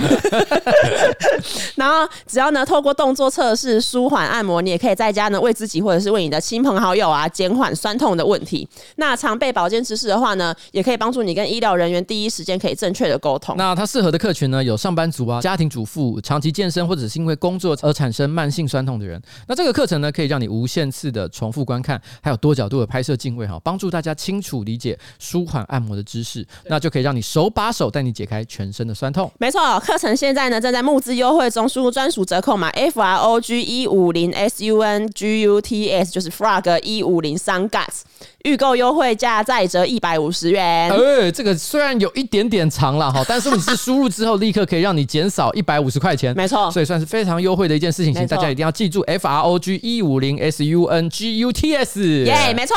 [1.74, 8.68] 然后只要呢，透过动作测试、舒缓按摩，你也可以在家呢，为自己或者是为你的亲朋好友啊，减缓酸痛的问题。
[8.96, 13.56] 那常备保健知识的话呢，也可以帮助你跟医疗人员第一时间可以正确的沟通。
[13.56, 19.20] 那它适合的客群呢，有上班族啊、家庭主妇、长期健身或者是因为工作而产生慢性酸痛的人。
[19.48, 24.09] 那这个课程呢，可以让你无限次的重复观看，还有多角度的拍摄镜位哈，帮助大家。
[24.14, 29.30] 清楚理解舒缓按摩的知识，那就可以让你手把手带你解开全身的酸痛。
[29.38, 37.68] 没错，课程现在呢正在募资优惠中，输入专属折扣码 F R O G 一五零 S U N G U T S，就是 Frog 一五零 Sun
[37.68, 38.02] Guts，
[38.44, 40.90] 预购优惠价再折一百五十元。
[40.90, 46.34] 哎，这个虽然有一点点长了哈，但是你是输入之后立刻可以让你减少一百五十块钱。
[46.36, 52.24] 没错，所以算是非常优惠的一件事情，请大家一定要记住 F R O G 一五零 S U N G U T S。
[52.24, 52.76] 耶，没错，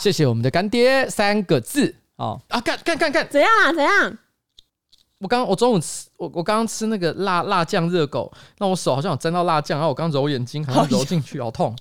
[0.00, 3.72] 谢谢我们的干爹三个字哦啊，干干干干，怎样啊？
[3.72, 4.18] 怎样？
[5.20, 11.76] 我刚我中午吃我我刚刚吃那个辣辣酱热狗，那我手好像有沾到辣酱，然后我刚揉眼睛，好像揉进去，好痛，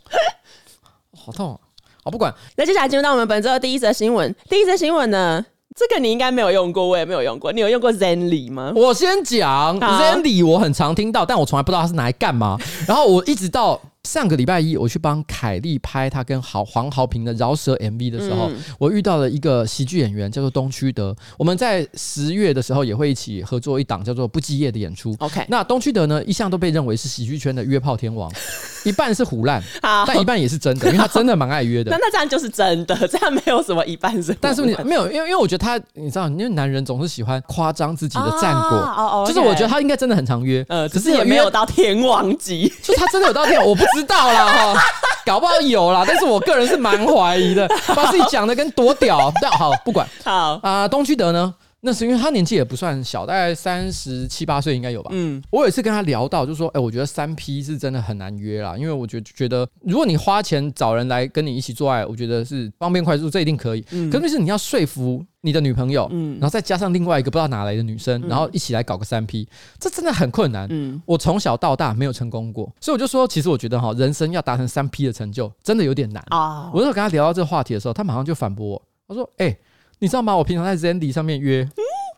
[1.18, 1.56] 好痛。
[1.56, 1.60] 啊
[2.04, 2.32] 好，不管。
[2.56, 4.36] 那接下来进入到我们本周的第一则新闻。
[4.48, 5.44] 第一则新闻呢，
[5.76, 7.52] 这个你应该没有用过，我也没有用过。
[7.52, 8.74] 你有用过 Zenly 吗？
[8.76, 12.60] 我先讲 Zenly，我很常听到，但我从来不知道它是拿来干嘛。
[12.88, 21.16] 然后我一直到上个礼拜一我去帮凯莉拍她跟豪黄豪平的饶舌 MV 的时候，嗯、我遇到了一个喜剧演员叫做东区德。
[21.38, 25.16] 我们在十月的时候也会一起合作一档叫做《不羁夜》的演出。
[25.20, 28.30] OK，那东区德呢，一向都被认为是喜剧圈的约炮天王，
[28.84, 31.90] 一半是胡烂，但一半也是真的，因为他真的蛮爱约的。
[31.96, 34.36] 那那这样就是真的，这样没有什么一半是。
[34.42, 44.84] 但是你没有，因为因为我觉得他，你知道，因为男人总是喜欢夸张自己的战果，啊、就是我觉得他应该真的很常约，呃，只是也没有到天王级，就他真的有到天王，我不知道啦哈，
[45.26, 51.54] 搞不好有啦，但是我个人是蛮怀疑的， 把自己讲的跟多屌，但好不管，好啊、呃，东区德呢？
[51.86, 55.10] 那是因为他年纪也不算小，大概三十七八岁应该有吧。
[55.14, 63.84] 嗯，我有一次跟他聊到，就说，哎、欸，我觉得三 P 是真的很难约啦，因为我觉得觉得，如果你花钱找人来跟你一起做爱，我觉得是方便快速，这一定可以。
[63.92, 69.46] 嗯，可是你要说服你的女朋友，嗯，然后再加上另外一个不知道哪来的女生，然后一起来搞个三 P，
[69.78, 70.66] 这真的很困难。
[70.72, 76.72] 嗯，我从小到大没有成功过，所以我就说，其实我觉得哈，人生要达成三 P 的成就，真的有点难啊。
[76.74, 79.60] 我那时候跟他聊到这个话题的时候，他马上就反驳我，他说，哎、欸，
[80.04, 80.36] 你知道吗？
[80.36, 81.66] 我平常在 Zandy 上面约。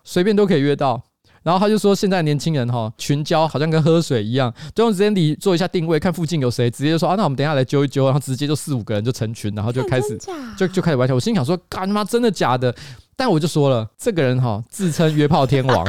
[0.04, 1.00] 随便都可以约到，
[1.43, 10.19] 然后他就说，现在年轻人哈群交好像跟喝水一样，就用 Zandy 做一下定位，看附近有谁，直接就说啊，那我们等一下来揪一揪，然后直接就四五个人就成群，然后就开始
[10.58, 11.13] 就就开始玩起来。
[11.13, 12.74] 我心想说，干他妈真的假的？
[13.15, 15.84] 但我就说了，这个人哈自称约炮天王。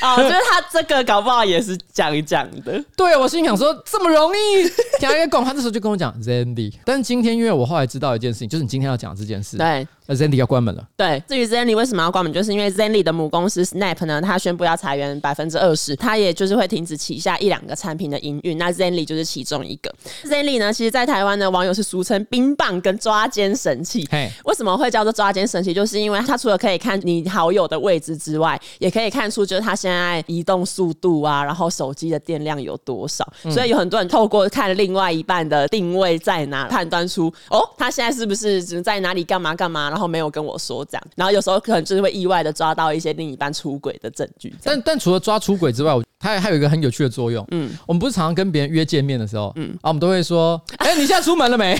[0.00, 2.84] 啊， 我觉得他这个搞不好也是讲一讲的。
[2.96, 4.38] 对，我心想说这么容易
[5.00, 6.72] 讲一个梗，他这时候就跟我讲 Zandy。
[6.84, 9.56] 但是今天因为我后来知道一件事情，就是你今天要讲这件事。
[9.56, 9.88] 对。
[10.06, 10.86] 那 Zenly 要关门了。
[10.96, 18.56] 对，至于 Zenly 为什么要关门，就是因为 Zenly 的母公司 Snap 呢，它宣布要裁员百分之二十，它也就是会停止旗下一两个产品的营运。
[18.56, 19.92] 那 Zenly 就是其中一个。
[20.24, 24.06] Zenly 呢，其实，在台湾的网友是俗称冰棒跟抓奸神器。
[24.10, 25.74] 嘿，为什么会叫做抓奸神器？
[25.74, 33.26] 就是因为它除了可以看你好友的位置之外，也可以看出就是他现在移动速度啊，然后手机的电量有多少。
[33.42, 39.95] 嗯、所以有很多人透过看另外一半的定位在哪，判断出哦，他现在是不是只能在哪里干嘛干嘛。
[39.96, 44.54] 然后没有跟我说这样，然后有时候可能就是会意外的抓到一些另一半出轨的证据。
[44.62, 47.46] 但但除了抓出轨之外，它还还有一个很有趣的作用。
[47.50, 51.74] 嗯，我们不是常常跟别人约见面的时候，嗯，啊，我们都会说， 哎、欸，你现在出门了没？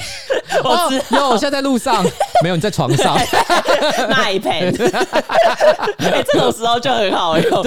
[0.64, 2.02] 哦，有，我现在在路上。
[2.42, 3.18] 没有，你在床上。
[4.08, 4.52] 那一盆。
[5.98, 7.64] 哎，这种时候就很好用。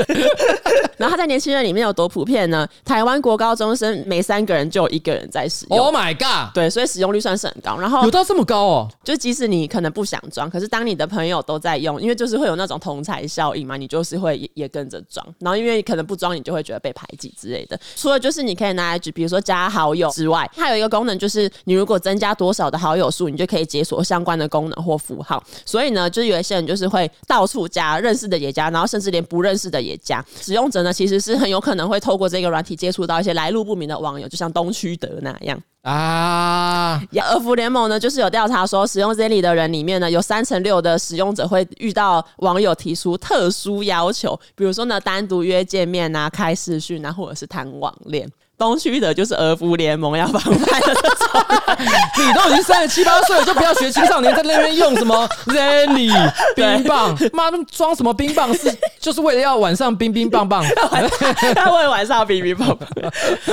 [0.95, 2.67] 然后他在年轻人里面有多普遍呢？
[2.85, 5.79] 台湾国高中生每三个人就有一个人在使用。
[5.79, 6.53] Oh my god！
[6.53, 7.77] 对，所以使用率算是很高。
[7.77, 8.87] 然后有到这么高哦？
[9.03, 15.25] 就即使你可能不想装，装可是当你的朋友都在用，因为就是会有那种同侪效应嘛，你就是会也，也跟着装。
[15.39, 17.77] 然后因为可能不装，你就会觉得被排挤之类的。
[17.95, 25.43] 除了就是你可以拿来举，比如说加好友之外，它有一个功能就是，你如果增加多少的好友数，你就可以解锁相关的功能或符号。
[25.65, 30.23] 所以呢，就是有一些人就是会到处加，认识的也加，然后甚至连不认识的也加。
[30.41, 37.01] 使用者呢，其实是很有可能会透过这个软体接触到一些来路不明的网友，就像东区德那样啊。
[37.21, 48.29] 二福联盟呢，就是有调查说，使用 Zenly 的人里面呢，有三成六的使用者会遇到网友提出特殊要求，比如说呢，单独约见面啊，开视讯啊，或者是谈网恋。
[48.59, 50.93] 东区的就是俄服联盟要防派的
[52.17, 56.11] 你都已经三十七八岁了，就不要学青少年在那边用什么 Zenny
[56.55, 58.53] 冰棒，妈的装什么冰棒？
[58.53, 58.69] 是
[58.99, 60.61] 就是为了要晚上冰冰棒棒，
[61.55, 62.89] 他为了晚上冰冰棒棒。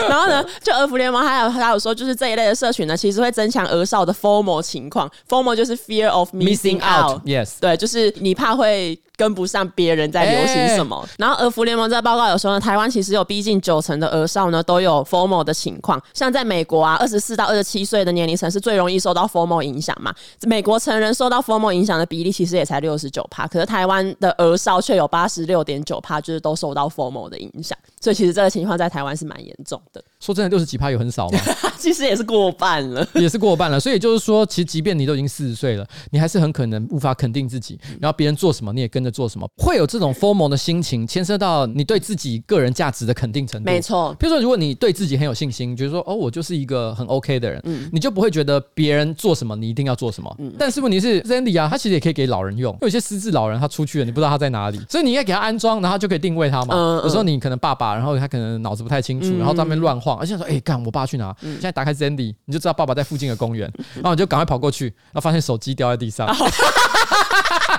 [0.09, 8.99] 然后呢，就俄服联盟还有还有说，就是这一类的社群呢，其实会增强儿少的 formal 情况，formal 就是 Fear of Missing Out，Yes，对，就是你怕会。
[9.19, 30.03] 跟不上别人在流行什么，欸、然后俄服联盟这个报告有说呢，台湾其实有逼近九成的儿少呢都有 formal 的情况，像在美国啊，二十四到二十七岁的年龄层是最容易受到 formal 影响嘛，美国成人受到 formal 影响的比例其实也才六十九趴，可是台湾的儿少却有八十六点九趴，就是都受到 formal 的影响，所以其实这个情况在台湾是蛮严重的。
[30.27, 31.39] 说真的，六十几趴有很少吗？
[31.81, 33.81] 其实也是过半了， 也是过半了。
[33.81, 39.87] 所以就是说，其实即便你都已经四十岁了，你还是很可能无法肯定自己，然后别人做什么你也跟着做什么，会有。
[39.87, 43.71] 这种 FOMO 的心情牵涉到你对自己个人价值的肯定程度。
[43.71, 50.35] 没错，比如说，如果你对自己很有信心，觉得说哦，我就是一个很 OK 的人，嗯，你就不会觉得别人做什么你一定要做什么。
[50.41, 52.77] 嗯，但是问题是，Zandy 啊，他其实也可以给老人用。
[52.83, 56.75] 有些失智老人他出去了，你不知道他在哪里，所以你应该给他安装，然后就可以定位他嘛。
[56.75, 61.35] 嗯，有时候你可能爸爸，然后他可能脑子不太清楚，然后在那边乱晃，而且说哎，干我爸去哪？
[61.41, 66.27] 现在打开 Zendy，你就知道爸爸在附近的公园，然后你就赶快跑过去，然后发现手机掉在地上。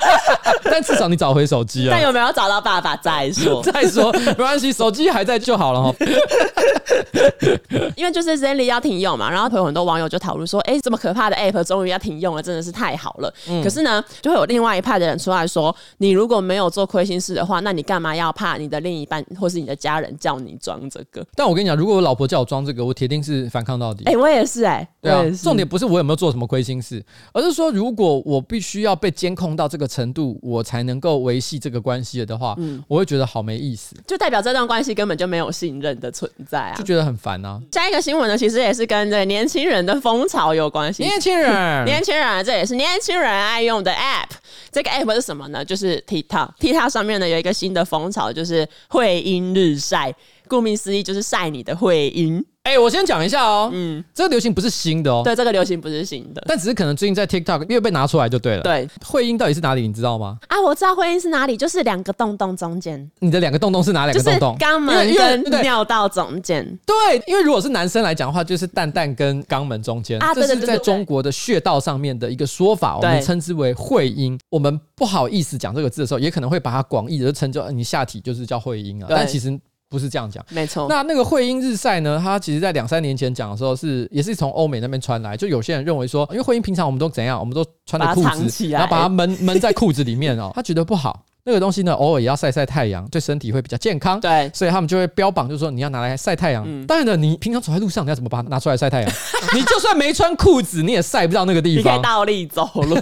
[0.64, 1.92] 但至少你找回手机了。
[1.92, 3.62] 但有没有找到爸爸再说？
[3.72, 5.94] 再说没关系，手机还在就好了哈。
[7.96, 13.34] 因为就是 Zenly 要停用嘛，然后有很多网友就讨论说：“哎、欸，这么可怕的 App 终于要停用了，真的是太好了。
[13.50, 24.04] 嗯”可是呢，就会有另外一派的人出来说：“你如果没有做亏心事的话，那你干嘛要怕你的另一半或是你的家人叫你装这个？”但我跟你讲，如果我老婆叫我装这个，我铁定是反抗到底。
[24.06, 25.24] 哎、欸，我也是哎、欸，对啊。
[25.44, 37.62] 重点不是我有没有做什么亏心事，而是说如果我必须要被监控到这个程度，我才能够维系这个关系了的话，嗯，我会觉得好没意思，就代表这段关系根本就没有信任的存在啊，就觉得很烦啊。
[37.72, 41.04] 下一个新闻呢，其实也是跟这年轻人的风潮有关系。
[41.04, 44.30] 年轻人，年轻人，这也是年轻人爱用的 App。
[44.72, 45.64] 这个 App 是什么呢？
[45.64, 46.50] 就是 TikTok。
[46.60, 50.14] TikTok 上面呢有一个新的风潮，就是会阴日晒。
[50.48, 52.44] 顾名思义，就是晒你的会阴。
[52.64, 58.62] 哎、欸，我先讲一下哦，嗯，这个流行不是新的哦，对，这个流行不是新的，但只是可能最近在 TikTok 又被拿出来就对了。
[58.62, 59.88] 对，会阴到底是哪里？
[59.88, 60.38] 你知道吗？
[60.50, 63.10] 啊，我知道会阴是哪里，就是两个洞洞中间。
[63.20, 64.58] 你的两个洞洞是哪两个洞洞？
[64.60, 66.78] 肛门跟尿道中间。
[66.86, 70.34] 对，因为如果是男生来讲的话，就是蛋蛋跟肛门中间啊。
[70.34, 74.38] 这是在中国的穴道上面的一个说法，我们称之为会阴。
[74.50, 79.58] 我们不好意思讲这个字的时候，也可能会把它广义的称作你下体就是叫会阴啊，但其实。
[79.90, 80.88] 不是这样讲，没错。
[80.90, 82.20] 那那个会阴日晒呢？
[82.22, 85.38] 它其实在两三年前讲的时候是，是也是从欧美那边传来。
[85.38, 91.24] 就有些人认为说，因为会阴平常我们都怎样，我们都穿着裤子，然后把它闷闷在裤子里面哦，他觉得不好。
[91.48, 94.20] 那个东西呢，偶尔也要晒晒太阳，对身体会比较健康。
[94.20, 96.66] 对，所以他们就会标榜，就是说你要拿来晒太阳。
[96.68, 99.10] 嗯、当然了，你平常走在路上，你要怎么把它拿出来晒太阳？
[99.56, 101.94] 你就算没穿裤子，你也晒不到那个地方。
[101.94, 102.98] 你可以倒立走路。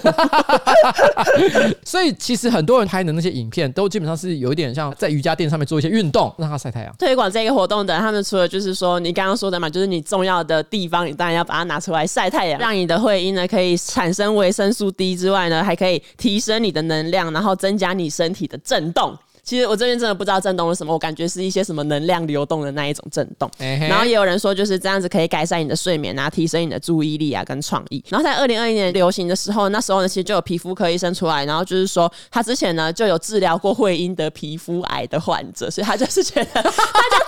[1.84, 6.96] 所以其实很多人拍的那些影片，都基本上是有一点像在瑜伽垫上面做一些运动，让它晒太阳。
[7.00, 19.18] 推广这个活动的，他们除了就是说你刚刚说的嘛，就是你重要的地方，你当然要把它拿出来晒太阳，让你的会阴呢可以产生维生素 D 之外呢，还可以提升你的能量，然后增加你身体的震动。
[19.46, 23.50] 其实我这边真的不知道震动是什么，我感觉是一些什么能量流动的那一种震动。
[23.60, 28.04] 然后也有人说就是这样子可以改善你的睡眠啊，提升你的注意力啊跟创意。
[28.10, 36.72] 然后在二零二一年流行的时候，那时候呢其实就有皮肤科医生出来，然后就是说他之前呢就有治疗过会阴的皮肤癌的患者，所以他就是觉得大家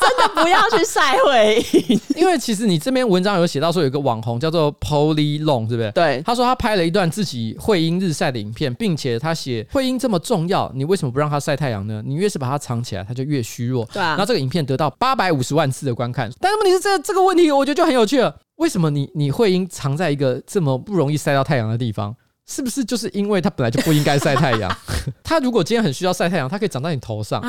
[0.01, 5.91] 真的不要去晒会阴， 因为其实你这边文章有写到说有个网红叫做 Polly Long，是不是？
[5.91, 12.01] 对，他说他拍了一段自己会阴日晒的影片，并且他写会阴这么重要，你为什么不让他晒太阳呢？
[12.07, 13.85] 你越是把它藏起来，它就越虚弱。
[13.93, 16.31] 对啊，然后这个影片得到八百五十万次的观看。
[16.39, 18.35] 但是问题是，这这个问题我觉得就很有趣了。
[18.55, 22.15] 为什么你你会阴藏在一个这么不容易晒到太阳的地方？
[22.49, 24.73] 是不是就是因为它本来就不应该晒太阳？
[25.21, 27.41] 它如果今天很需要晒太阳，它可以长在你头上，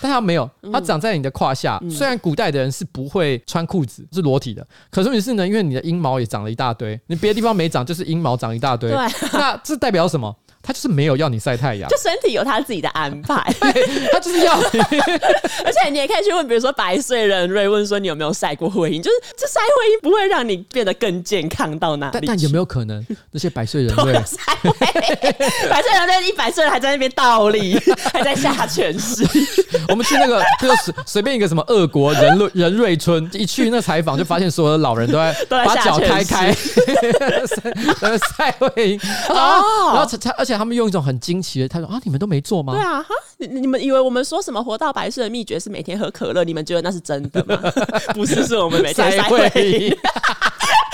[0.00, 1.78] 但它没有，它长在你的胯下。
[1.90, 8.90] 虽然古代的人是不会穿裤子，是裸体的，可是问题是呢，因为你的阴毛也长了一大堆，你别的地方没长，就是阴毛长一大堆。
[8.90, 8.98] 对，
[9.38, 10.34] 那这代表什么？
[10.68, 13.42] 他就是没有要你晒太阳，就身体有他自己的安排。
[14.12, 14.78] 他就是要你，
[15.64, 22.12] 而且你也可以去问，比如说百岁人瑞问说你有没有晒过会阴，就是这晒会阴不会让你变得更健康到哪里？
[22.12, 24.70] 但但有没有可能那些百岁人瑞晒会，
[25.70, 27.80] 百岁人瑞一百岁还在那边倒立，
[28.12, 29.26] 还在下犬式？
[29.88, 36.54] 我们去那个就是随随便一个什么俄国人瑞人瑞村，一去那采访就发现所有的老人都在把脚开开，
[37.98, 39.00] 在晒会阴
[39.30, 40.57] 啊，然后他而且。
[40.58, 42.00] 他们用一种很惊奇的态度啊！
[42.04, 42.74] 你们都没做吗？
[42.74, 43.08] 对啊，哈！
[43.36, 46.42] 你你们以为我们说什么活到百岁的秘诀是每天喝可乐？
[46.42, 47.56] 你们觉得那是真的吗？
[48.12, 49.96] 不是，是我们每天塞会阴。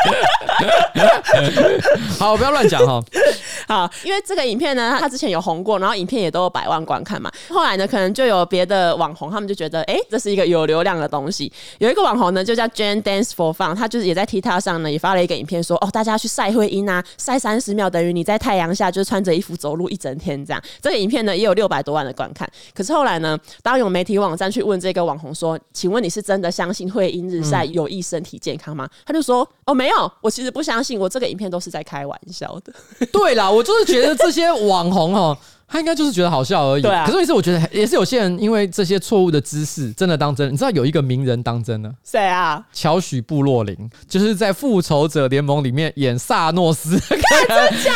[2.18, 3.02] 好，不要乱讲哈。
[3.66, 7.30] 好，因为这个影片呢，它之前有红过，然后影片也都有百万观看嘛。
[7.48, 11.50] 后来呢，可能就有别的网红，他们就觉得，哎、欸，这是一个有流量的东西。
[11.78, 20.62] 有一个网红呢，就叫 Jane Dance for Fun，他就是也在 TikTok 上呢，也发了一个影片说，哦，大家去晒会阴啊，晒三十秒等于你在太阳下就是穿着衣服走路一整天这样。
[20.82, 22.48] 这个影片呢，也有六百多万的观看。
[22.74, 28.88] 可是后来呢，当有媒体网站去问这个网红说，请问你是真的相信会阴日晒有益身体健康吗？
[29.06, 32.72] 他就说，哦，没有，我其实不相信，我这个影片都是在开玩笑的。
[33.12, 33.50] 对啦。
[33.50, 35.37] 我就是觉得这些网红哦，
[35.68, 36.83] 他应该就是觉得好笑而已。
[36.83, 37.07] 对啊。
[37.07, 40.52] 可是，其实我觉得也是有些人因为这些错误的知识真的当真。
[40.52, 41.92] 你知道有一个名人当真了？
[42.04, 42.64] 谁啊？
[42.72, 43.76] 乔许布洛林，
[44.09, 46.98] 就是在《复仇者联盟》里面演萨诺斯。
[47.00, 47.92] 真假？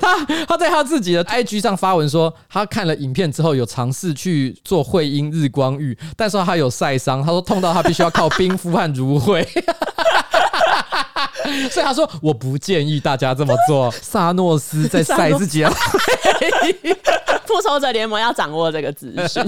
[0.00, 9.46] 他他在他自己的 IG 上发文说，他看了影片之后有尝试去做会阴日光浴，但是他有晒伤，他说痛到他必须要靠冰敷和芦荟。
[11.70, 13.90] 所以他说我不建议大家这么做。
[14.02, 15.72] 萨诺斯在晒自己啊。
[17.46, 19.44] 复仇者联盟要掌握这个资讯。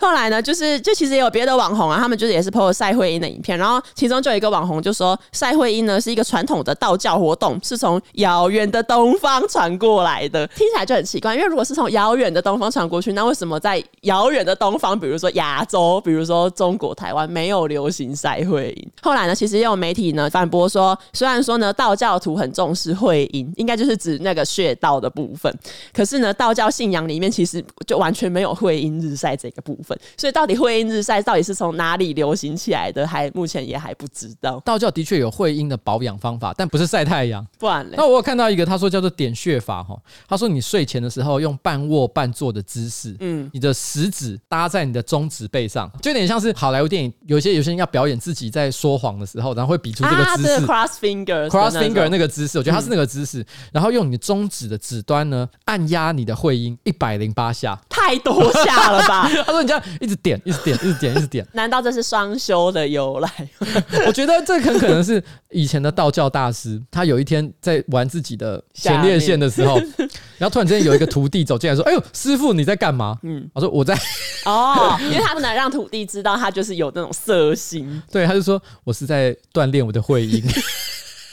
[0.00, 18.90] 后来呢，就是就其实也有别的网红啊，他们就是也是 po 了晒会阴的影片，然后其中就有一个网红就说晒会阴呢是一个传统的道教活动，是从遥远的东方传过来的，听起来就很奇怪，因为如果是从遥远的东方传过去，那为什么在遥远的东方，比如说亚洲，比如说中国台湾没有流行晒会阴？
[19.02, 25.52] 后来呢，其实也有媒体呢反驳说，虽然说呢道教徒很重视会阴，应该就是指那个穴道的部分，
[25.92, 34.60] 可是呢道教信仰里面其实就完全没有会阴日晒这个部分，所以到底会阴日晒到底是从哪里流行起来的，还目前也还不知道。
[34.64, 37.44] 道教的确有会阴的保养方法，但不是晒太阳。
[37.58, 39.96] 不然，那我有看到一个，他说叫做点穴法哈，
[40.28, 59.28] 他说你睡前的时候用半卧半坐的姿势，嗯，你的食指搭在你的中指背上，就有点像是好莱坞电影，有些有些人要表演自己在说谎的时候，然后会比出这个姿势，cross finger，cross finger 那个姿势，我觉得他是那个姿势，然后用你中指的指端呢按压你的会阴一百零八下，太多下了吧？
[59.44, 63.30] 他说你这样一直点，一直点，一直点，一直点， 难道这是双修的由来？
[64.06, 65.22] 我觉得这很可能是
[65.54, 69.76] 以前的道教大师，他有一天在玩自己的前列腺的时候，
[70.36, 73.96] 然后突然之间有一个徒弟走进来说：“哎呦，师傅你在干嘛？” 嗯，我说我在
[74.44, 80.42] 哦， 因为他不能让徒弟知道他就是有那种色心，对，他就说我是在锻炼我的会阴。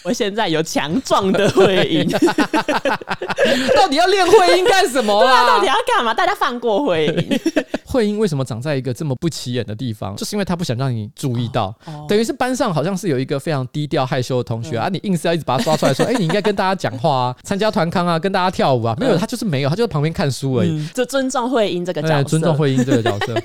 [0.04, 2.08] 我现在有强壮的会阴，
[3.76, 5.46] 到底要练会阴干什么 啦？
[5.46, 6.14] 到底要干嘛？
[6.14, 7.40] 大家放过会阴。
[7.86, 10.16] 会阴为什么长在一个这么不起眼的地方？
[10.16, 11.76] 就是因为他不想让你注意到，
[12.08, 20.88] 等于是班上好像是有一个非常低调害羞的同学啊，你硬是要一直把他抓出来说，哎，你应该跟大家讲话啊，参加团康啊，跟大家跳舞啊，没有，他就是没有，他就在旁边看书而已。
[20.94, 23.36] 就尊重会阴这个角色，尊重会阴这个角色。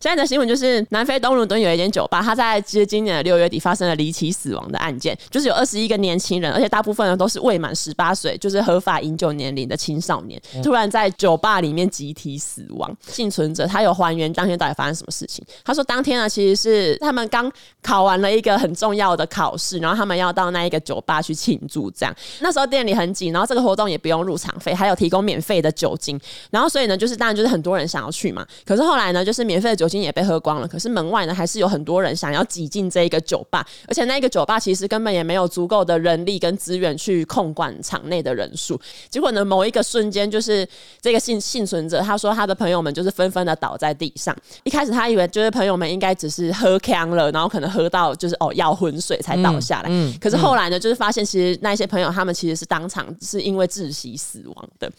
[0.00, 12.96] 现在的新闻就是，南非东伦敦有一间酒吧，它在其实今年的六月底发生了离奇死亡的案件，就是有二十一个年轻人，而且大部分人都是未满十八岁，就是合法饮酒年龄的青少年，突然在酒吧里面集体死亡。
[13.06, 15.44] 幸存者他有还原当天到底发生什么事情。
[15.64, 17.50] 他说，当天呢，其实是他们刚
[17.82, 21.90] 考完了一个很重要的考试，然后他们要到那一个酒吧去庆祝。
[21.90, 26.18] 这样，那时候店里很挤，然后这个活动也不用入场费，还有提供免费的酒精。
[26.50, 28.46] 然后所以呢，就是当然就是很多人想要去嘛。
[28.64, 30.68] 可是后来呢，就是免费的酒精也被喝光了。
[30.68, 38.80] 可是门外呢，还是有很多人想要挤进这一个酒吧，而且那个酒吧其实根本也没有足够的人力跟资源去控管场内的人数。
[39.08, 40.66] 结果呢，某一个瞬间，就是
[41.00, 44.36] 这个幸幸存者他说，他的朋友们就是纷纷的倒在地上。
[44.64, 49.88] 一开始他以为就是朋友们应该只是喝锵了，然后可能喝到就是哦要昏水才倒下来。
[49.90, 54.90] 嗯、可是后来呢，就是发现其实那些朋友他们其实是当场是因为窒息死亡的。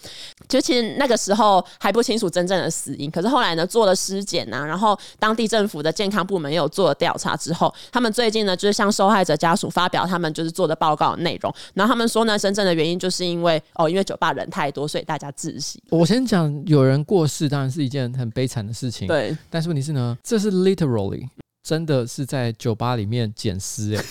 [0.48, 3.10] 就其实那个时候还不清楚真正的死因。
[3.12, 11.54] 可是后来呢，做了尸检呐，然后当地政府的健康部门也有做了调查之后，他们最近呢就是向受害者家属发表他们就是做的报告的内容。
[11.74, 15.82] 然后他们说呢，真正的原因就是因为哦，因为酒吧人太多，所以大家窒息。
[15.90, 19.36] 我先讲，有人过世当然是一件很悲惨的事情，对。
[19.50, 21.28] 但是问题是呢，这是 literally
[21.64, 24.04] 真的是在酒吧里面捡尸哎，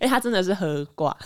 [0.00, 1.16] 哎，他真的是喝挂。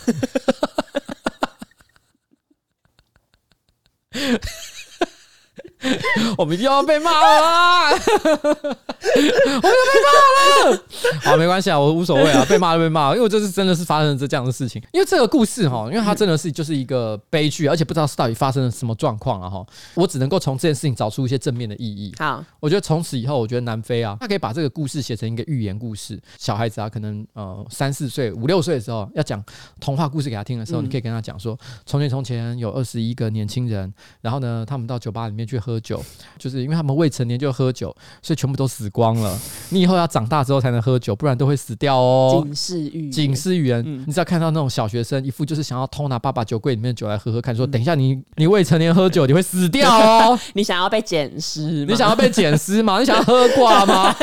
[6.37, 7.89] 我们一定要被骂了啊！
[7.91, 10.83] 我们要被骂了。
[11.23, 14.81] 好，没关系啊，我无所谓啊，被骂就被骂，因为我这次真的是发生了这这样的事情。
[14.91, 19.65] 因为这个故事哈，因为它真的是就是一个悲剧，而且不知道是到底发生了什么状况啊哈。
[19.95, 22.13] 我只能够从这件事情找出一些正面的意义。
[22.17, 26.19] 好，我觉得从此以后，我觉得南非啊，他可以把这个故事写成一个寓言故事。
[26.37, 29.43] 小孩子啊，可能呃三四岁、五六岁的时候要讲
[29.79, 35.72] 童话故事给他听的时候，你可以跟他讲说：从前从前有二十一个年轻人，然后呢，他们到酒吧里面去喝。
[35.73, 36.03] 喝酒，
[36.37, 39.39] 就是因为他们未成年就喝酒，所以全部都死光了。
[39.69, 42.41] 你以后要长大之后才能喝酒，不然都会死掉哦。
[42.43, 43.83] 警示语，警示语言。
[43.85, 50.39] 嗯、你只要看到那种小学生一副就是想要偷拿爸爸酒柜里面的酒来喝喝看，说等一下你你未成年喝酒你会死掉哦。
[50.53, 51.85] 你想要被捡尸？
[51.85, 52.99] 你想要被捡尸吗？
[52.99, 54.15] 你想要喝挂吗？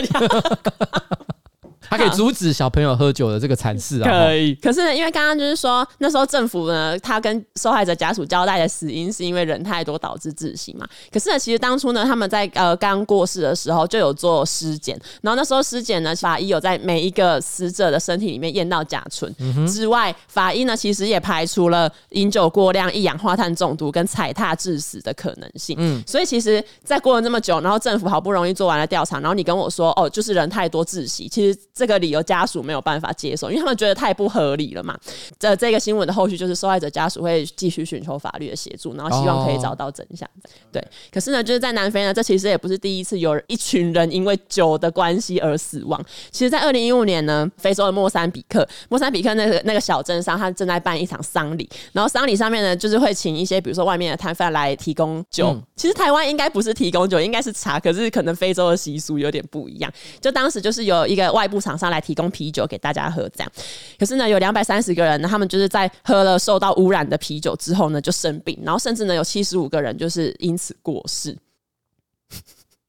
[1.89, 4.11] 他可以阻止小朋友喝酒的这个惨事啊！
[4.11, 10.87] 可以，可是呢，因为刚刚就是说那时候政府呢，他跟受害者家属交代的死因是因为人太多导致窒息嘛。
[11.11, 25.76] 可是呢，其实当初呢，他们在呃刚过世的时候就有做尸检，然后那时候尸检呢，法医有在每一个死者的身体里面验到甲醇、嗯、之外，法医呢其实也排除了饮酒过量、一氧化碳中毒跟踩踏致死的可能性。
[25.78, 31.59] 嗯，所以其实，在过了这么久，然后政府好不容易做完了调查，然后你跟我说哦，就是人太多窒息，其实。
[31.75, 34.99] 这个理由家属没有办法接受，因为他们觉得太不合理了嘛。
[35.39, 40.29] 这这个新闻的后续就是受害者家属会继续寻求法律的协助，然后希望可以找到真相。
[40.29, 46.01] 哦、对，可是呢，就是在南非呢，这其实也不是第一次有一群人因为酒的关系而死亡。
[46.31, 55.49] 其实，在二零一五年呢，非洲的莫桑比克，莫桑比克那个那个小镇上，他正在办一场丧礼，然后丧礼上面呢，就是会请一些比如说外面的摊贩来提供酒。
[55.49, 59.93] 嗯、其实台湾应该不是提供酒，应该是茶，可是可能非洲的习俗有点不一样。
[60.21, 63.53] 就当时就是有一个外部厂商来提供啤酒给大家喝，这样。
[63.99, 71.37] 可是呢，有两百三十个人呢，他们就是在喝了受到污染的啤酒之后呢，就生病，然后甚至呢，有七十五个人就是因此过世。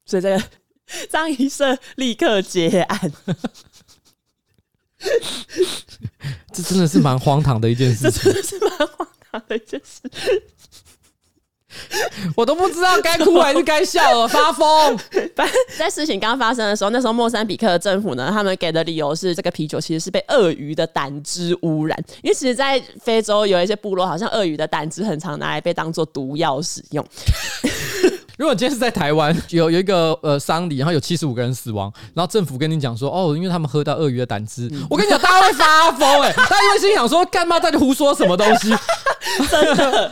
[0.06, 0.44] 所以这个
[1.10, 3.12] 张仪社立刻 结案。
[6.54, 10.02] 这真的是蛮荒唐的一件事真的是蛮荒唐的一件事。
[12.36, 15.00] 我都不知道该哭还是该笑了，发疯。
[15.78, 27.06] 在事情刚发生的时候，那时候莫桑比克政府呢，他们给的理由是这个啤酒其实是被鳄鱼的胆汁污染，因为其实，在非洲有一些部落，好像鳄鱼的胆汁很常拿来被当做毒药使用。
[28.42, 38.74] 如果今天是在台湾， 有有一个呃丧礼，然后有七十五个人死亡，然后政府跟你讲说，哦，因为他们喝到鳄鱼的胆汁，嗯、我跟你讲，大家会发疯哎、欸， 大家因为心想说，干嘛在胡说什么东西？
[39.48, 40.12] 真的，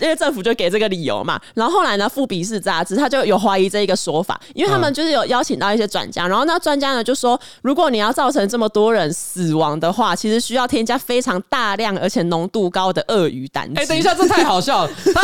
[0.00, 1.40] 因为政府就给这个理由嘛。
[1.54, 13.80] 然后后来呢，富比士杂志他就有怀疑这一个说法，因为他们就是有邀请到一些专家，然后那专家呢就说，如果你要造成这么多人死亡的话，其实需要添加非常大量而且浓度高的鳄鱼胆汁。
[13.80, 14.90] 哎、欸，等一下，这太好笑了。
[15.14, 15.22] 他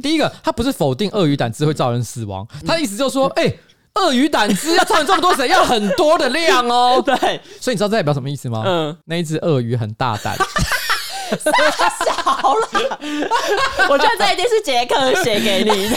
[0.00, 3.58] 第一个，他不是否定鳄鱼胆汁会造成死亡，他的意思就是说，哎、欸，
[3.94, 7.02] 鳄鱼胆汁 要造成这么多死，要很多的量哦。
[7.04, 7.16] 对，
[7.60, 8.62] 所以你知道这代表什么意思吗？
[8.66, 10.36] 嗯，那一只鳄鱼很大胆。
[11.28, 11.70] 太
[12.04, 12.68] 小了，
[13.90, 15.96] 我觉得这一定是杰克写给你的。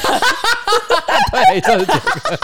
[1.31, 2.39] 对，就是杰克。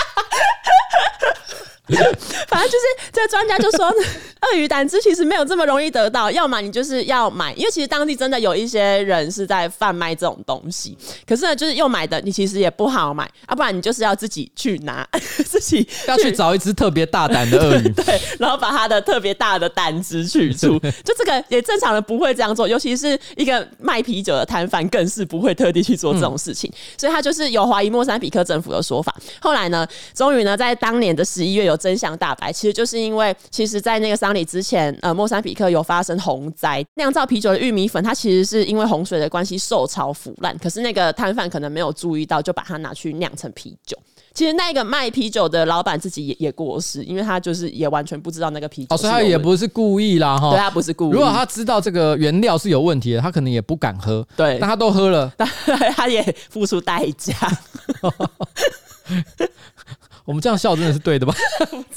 [2.47, 3.85] 反正就是这个专家就说，
[4.41, 10.97] 鳄鱼胆汁其实没有这么容易得到，要么你就是要买，因为其实当地真的有一些人是在贩卖这种东西。
[11.27, 15.07] 可是呢，就是又买的，你其实也不好买，要不然你就是要自己去拿，
[15.45, 20.79] 自己要去找一只特别大胆的鳄鱼，对，然后把它的特别大的胆汁取出。
[20.79, 26.71] 就这个也正常的不会这样做，尤其是一个卖啤酒的摊贩，更是不会特地去做这种事情。
[26.97, 29.15] 所以他就是有怀疑莫桑比克政府的说法。
[29.39, 31.74] 后来呢，终于呢，在当年的十一月有。
[31.75, 43.97] 真相大白，其实就是因为，其实，在那个丧礼之前，呃，莫桑比克有发生洪灾，酿造啤酒的玉米粉，它其实是因为洪水的关系受潮腐烂，可是那个摊贩可能没有注意到，就把它拿去酿成啤酒。
[44.33, 48.93] 其实那个卖啤酒的老板自己也也过世，因为他就是也完全不知道那个啤酒。
[48.93, 50.49] 哦，所以他也不是故意啦，哈。
[50.49, 51.11] 对，他不是故意。
[51.11, 54.27] 如果他知道这个原料是有问题的，他可能也不敢喝。
[54.35, 55.47] 对，但他都喝了，但
[55.95, 57.33] 他也付出代价。
[60.25, 61.33] 我们这样笑真的是对的吧？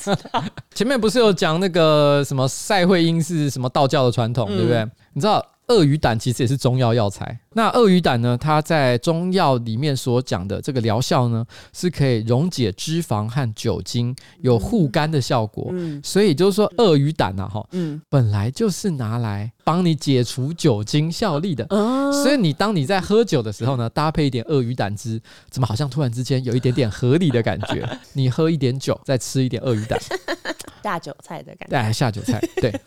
[0.74, 4.86] 前面不是有讲那个什么赛会英是什么道教的传统，对不对？
[5.14, 5.44] 你知道？
[5.68, 7.38] 鳄鱼胆其实也是中药药材。
[7.52, 8.36] 那鳄鱼胆呢？
[8.40, 15.68] 它在中药里面所讲的这个疗效呢，是可以溶解脂肪和酒精，有护肝的效果。
[15.72, 21.66] 嗯，所以就是说，鳄鱼胆啊，哈，嗯，本来就是拿来帮你解除酒精效力的。
[21.70, 27.86] 哦，所以你当你在喝酒的时候呢，搭配一点鳄鱼胆汁，怎么好像突然之间有一点点合理的感觉？
[28.14, 30.00] 你喝一点酒，再吃一点鳄鱼胆，
[30.82, 31.82] 下酒菜的感觉。
[31.82, 32.72] 对，下酒菜，对。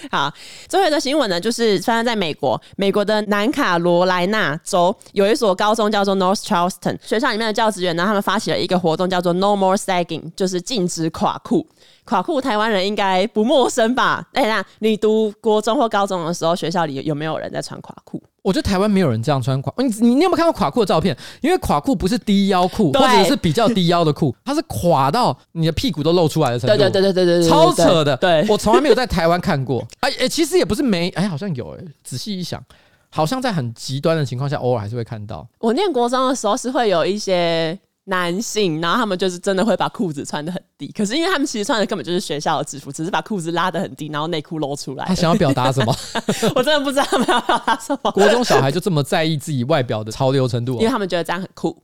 [0.10, 0.32] 好，
[0.68, 11.66] 最后一个新闻呢，就是发生在美国，美国的南卡罗来纳州有一所高中叫做 North Charleston，学校里面的教职员呢，他们发起了一个活动，叫做 No More Sagging，就是禁止垮裤。
[12.04, 14.26] 垮裤台湾人应该不陌生吧？
[14.32, 18.22] 哎、那你读国中或高中的时候，学校里有没有人在穿垮裤？
[18.48, 19.70] 我觉得台湾没有人这样穿垮。
[19.76, 21.14] 你你你有没有看过垮裤的照片？
[21.42, 26.74] 因为垮裤不是低腰裤，或者是比较低腰的裤，它是垮到你的屁股都露出来的程度。
[26.74, 28.16] 对对对对对对，超扯的。
[28.16, 29.86] 对，我从来没有在台湾看过。
[30.00, 31.84] 哎哎，其实也不是没，哎，好像有哎。
[32.02, 32.62] 仔细一想，
[33.10, 35.46] 好像在很极端的情况下，偶尔还是会看到。
[35.58, 37.78] 我念国中的时候是会有一些。
[38.10, 45.04] 男性，然后他们就是真的会把裤子穿的很低，可是因为他们其实穿的根本就是学校的制服，只是把裤子拉得很低，然后内裤露出来。
[45.06, 45.94] 他想要表达什么？
[46.54, 48.10] 我真的不知道他们要表达什么。
[48.12, 51.76] 国中小孩就这么在意自己外表的潮流程度，哦，因为他们觉得这样很酷。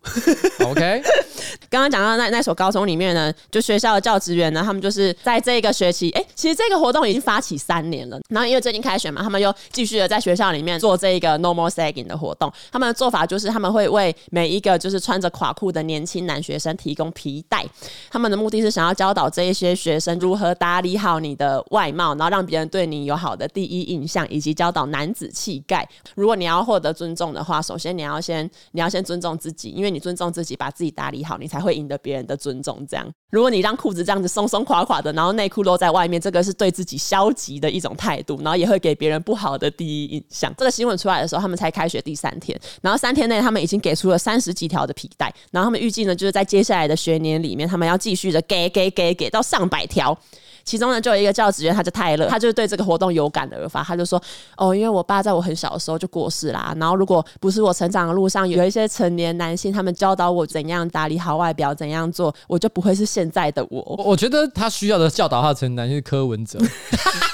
[0.67, 1.03] OK，
[1.69, 12.53] 刚刚讲到那那所高中里面呢，就学校的教职员呢，他们就是在这个学期，哎，其实这个活动已经发起三年了，然后因为最近开学嘛，他们又继续的在学校里面做这一个 No More Sagging 的活动。
[12.71, 17.67] 他们的做法就是他们会为每一个就是穿着垮裤的年轻男学生提供皮带，
[18.11, 25.89] 他们的目的是想然后教导这一些学生如何打理好你的外貌，然后让别人对你有好的第一印象，以及教导男子气概。
[26.15, 32.87] 如果你要获得尊重的话，首先你要先你要先尊重自己，因为你尊重自己，把自己打理好，你才会赢得别人的尊重。
[32.87, 40.53] 这样，如果你让裤子这样子松松垮垮的，然后内裤露在外面，这个是对自己消极的一种态度，然后也会给别人不好的第一印象。
[40.59, 50.19] 这个新闻出来的时候，他们才开学第三天，然后三天内他们已经给出了三十几条的皮带，然后他们预计呢，就是在接下来的学年里面，他们要继续的给给给给到上百条。
[50.65, 54.21] 其中呢，就有一个教职员，他叫泰勒，他就是对这个活动有感而发，他就说
[54.57, 66.59] ：“哦，因为我爸在我很小的时候就过世啦，然后如果不是我成长的路上有一些成年男性，他们教导我怎样打理好外表，怎样做，我就不会是现在的我。”我觉得他需要的教导他的成年男性是柯文哲，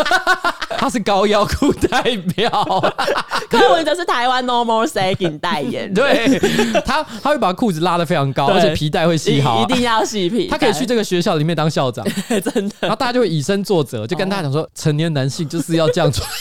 [0.77, 2.03] 他是高腰裤代
[2.35, 2.51] 表，
[3.49, 6.37] 柯文哲是台湾 No More Sagging 代言，对
[6.85, 13.20] 他他会把裤子拉得非常高，而且皮带会系好，一定要系皮，他可以去这个学校里面当校长， 真的，然后大家就。
[13.21, 16.25] 会以身作则，就跟大家讲说，成年男性就是要这样做。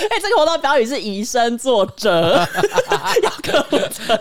[0.00, 2.46] 哎、欸，这个活动标语是以身作则，
[3.22, 4.16] 要克服责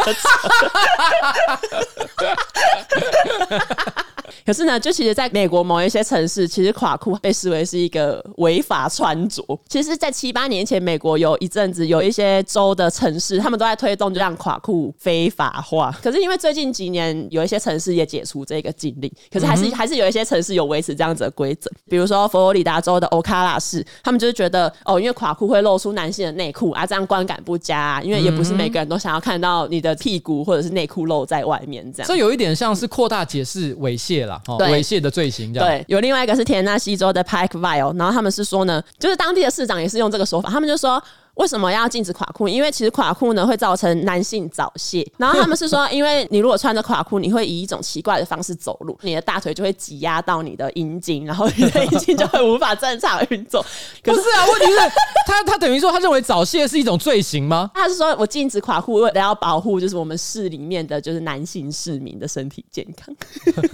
[4.46, 9.44] 可是呢，就其实在美国某一些城市，其实垮裤被视为是一个违法穿着。
[9.68, 15.96] 其实，在七八年前，美国有一阵子有一些州的城市，他们都在推动就让垮裤非法化。
[16.02, 21.70] 可是因为最近几年有一些城市也解除这个禁令，可是还是、嗯、还是有一些城市有维持这样子的规则。
[21.90, 28.02] 比如说佛罗里达州的欧卡拉市，他们就是觉得哦，因为垮裤会露出男性的内裤啊，这样观感不佳、啊。
[28.02, 32.08] 因为也不是每个人都想要看到你的屁股或者是内裤露在外面这样。
[32.08, 34.42] 这有一点像是扩大解释猥亵啦。
[34.48, 35.84] 哦、猥亵的罪行，这样对。
[35.88, 41.02] 有另外一个是田纳西州的 Pikeville，然后他们是说呢，就是当地的市长也是用这个说法，他们就说。
[41.36, 42.48] 为什么要禁止垮裤？
[42.48, 45.06] 因为其实垮裤呢会造成男性早泄。
[45.18, 53.66] 然后他们是说，因为你如果穿着垮裤，你会以一种奇怪的方式走路，你的大腿就会挤压到你的阴茎，然后你的阴茎就会无法正常运作。
[54.04, 54.80] 可是啊，问题是，
[55.26, 57.72] 他他等于说，他认为早泄是一种罪行吗？
[57.74, 63.16] 他是说我禁止垮裤，为了要保护就是我们市里面的就是男性市民的身体健康。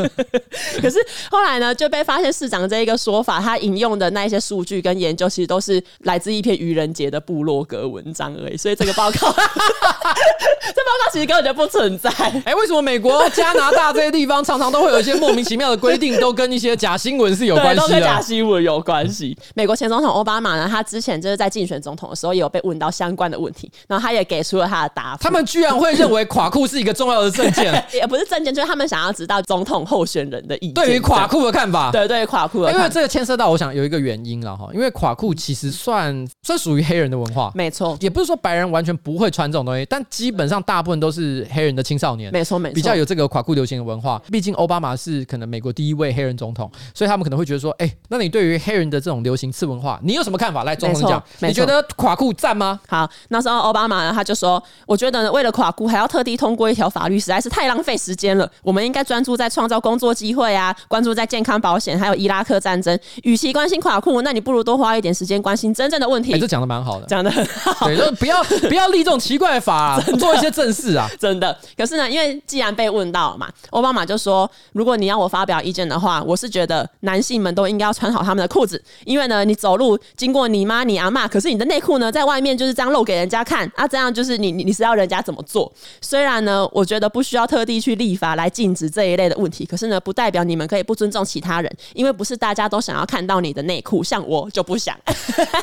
[0.80, 1.00] 可是
[1.32, 12.10] 后来呢，就被发现市长这一个说法，他引用的那一些数据跟研究，其实都是来自一篇愚人节的部落格文章而已，所以这个报告， 这报告其实根本就不存在。
[12.10, 17.82] 哎、欸，为什么美国、加拿大这些地方常常都会有一些莫名其妙的规定，都跟一些假新闻是有关系的？
[17.82, 19.38] 都跟假新闻有关系。
[19.56, 25.24] 美国前总统奥巴马呢，他之前就是在竞选总统的时候，也有被问到相关的问题，然后他也给出了他的答复。
[25.24, 31.92] 他们居然会认为垮裤是一个重要的证件， 也不是证件，就是他们想要知道总统候选人的意见，对于垮裤的看法。
[31.92, 37.98] 对，对于垮裤的看法，因为这个牵涉到，我想有一个原因了哈，因为垮裤其实算算属于黑人的文化，没错。
[38.00, 44.22] 也不是说白人完全不会穿这种东西，但基本上大部分都是黑人的青少年，没错没错，比较有这个垮裤流行的文化。
[44.32, 50.64] 毕竟奥巴马是可能美国第一位黑人总统，所以他们可能会觉得说，哎、欸，那你对于黑人的这种流行次文化，你有什么看法？
[50.64, 52.80] 来，总统讲，你觉得垮裤赞吗？
[52.88, 58.50] 好，那时候奥巴马呢，他就说，我觉得为了垮裤还要特地通过一条法律，实在是太浪费时间了。
[58.64, 62.98] 我们应该专注在创造工作机会啊，关注在健康保险，还有伊拉克战争。
[63.24, 66.32] 与其关心垮裤，那你不如多花一点时间关心真正的问题。
[66.32, 67.88] 哎、欸，这讲的蛮好的，讲的很好。
[67.88, 68.36] 对，就不要。
[68.70, 71.10] 不要立这种奇怪的法、 啊，做一些正事啊！
[71.20, 71.58] 真的。
[71.78, 85.72] 可是呢，因为既然被问到了嘛，奥巴马就说：“如果你要我发表意见的话，我是觉得男性们都应该要穿好他们的裤子，因为呢，你走路经过你妈、你阿嬷，可是你的内裤呢在外面就是这样露给人家看啊，这样就是你你你是要人家怎么做？
[86.02, 94.96] 虽然呢，我觉得不需要特地去立法来禁止这一类的问题，可是呢，不代表你们可以不尊重其他人，因为不是大家都想要看到你的内裤，像我就不想。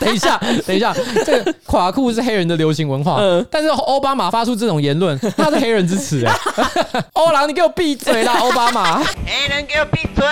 [0.01, 0.37] 等一下，
[0.67, 0.95] 等一下，
[1.25, 6.33] 这个 垮裤是黑人的流行文化。”嗯，但是奥巴马发出这种言论，他是黑人支持哎。
[7.15, 9.03] 欧郎，你给我闭嘴啦， 奥巴马！
[9.03, 10.27] 黑人给我闭嘴，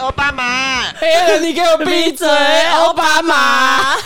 [0.00, 0.82] 奥巴马！
[0.98, 2.28] 黑人，你给我闭嘴，
[2.72, 3.96] 奥巴马！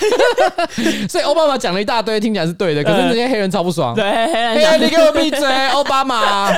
[1.09, 3.95] 所以奥巴马讲了一大堆，听起来是对的，可是那些黑人超不爽。
[3.95, 6.51] 对，黑人，黑人，你给我闭嘴，奥巴马！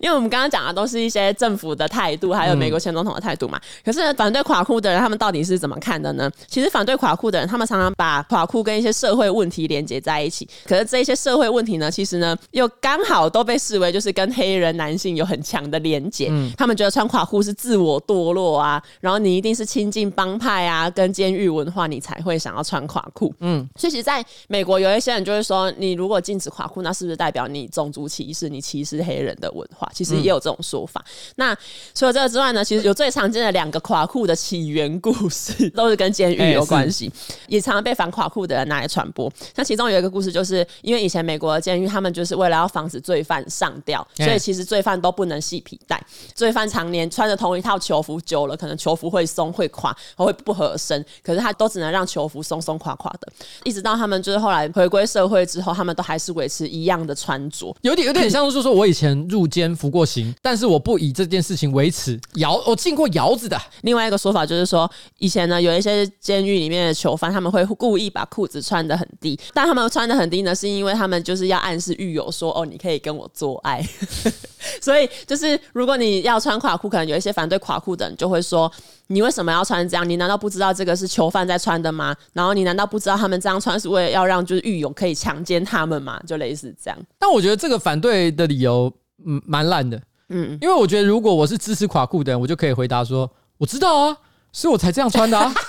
[0.00, 3.58] 因为我们刚刚讲的都是一些政府的态度，还有美国前总统的态度嘛。
[3.84, 6.30] 可是反对垮裤的人，他们到底是怎么看的呢？
[6.46, 10.48] 其实反对垮裤的人，他们常常把垮裤跟一些社会问题连接在一起。
[10.64, 16.28] 可是这些社会问题呢，其实呢又刚好都被视为就是跟黑人男性有很强的连结。
[16.30, 23.34] 嗯，他们觉得穿垮裤是自我堕落啊，然后你一定是亲近帮派啊，跟监狱文化，你才会会想要穿垮裤。
[23.40, 29.90] 嗯，所以其实在美国有一些人就会说，你如果禁止垮裤，那是不是代表你种族歧视，你歧视黑人的文化？
[29.94, 31.02] 其实也有这种说法。
[31.06, 31.56] 嗯、那
[31.94, 37.12] 除了这个之外呢，其实有最常见的两个垮裤的起源故事， 都是跟监狱有关系，欸、
[37.46, 39.30] 也常常被反垮裤的人拿来传播。
[39.54, 46.02] 那其中有一个故事，就是因为以前美国的监狱，他们就是为了要防止罪犯上吊，所以其实罪犯都不能系皮带。
[46.34, 51.04] 罪犯常年穿着同一套囚服，久了可能囚服会松会垮，会不合身。
[51.22, 53.30] 可是他都只能让囚服松松垮垮的，
[53.64, 62.18] 一直到他们就是后来回归社会之后，他们都还是维持一样的穿着，有点有点像是说，我以前入监服过刑，但是我不以这件事情为耻。
[62.34, 63.60] 窑我进过窑子的。
[63.82, 73.84] 另外一个说法就是说，以前呢有一些监狱里面的囚犯，他们会故意把裤子穿得很低，但他们穿的很低呢，是因为他们就是要暗示狱友说，哦，你可以跟我做爱。
[74.80, 78.70] 所以就是如果你要穿垮裤，可能有一些反对垮裤的人就会说，
[79.06, 80.08] 你为什么要穿这样？
[80.08, 82.14] 你难道不知道这个是囚犯在穿的吗？
[82.32, 86.20] 然后你难道不知道他们这样穿是为了要让就是狱友可以强奸他们吗？
[86.26, 86.98] 就类似这样。
[87.18, 88.92] 但我觉得这个反对的理由，
[89.24, 90.00] 嗯，蛮烂的。
[90.30, 94.16] 嗯，因为我觉得如果我是支持垮裤的人，我就可以回答说，我知道啊，
[94.52, 95.54] 所以我才这样穿的啊。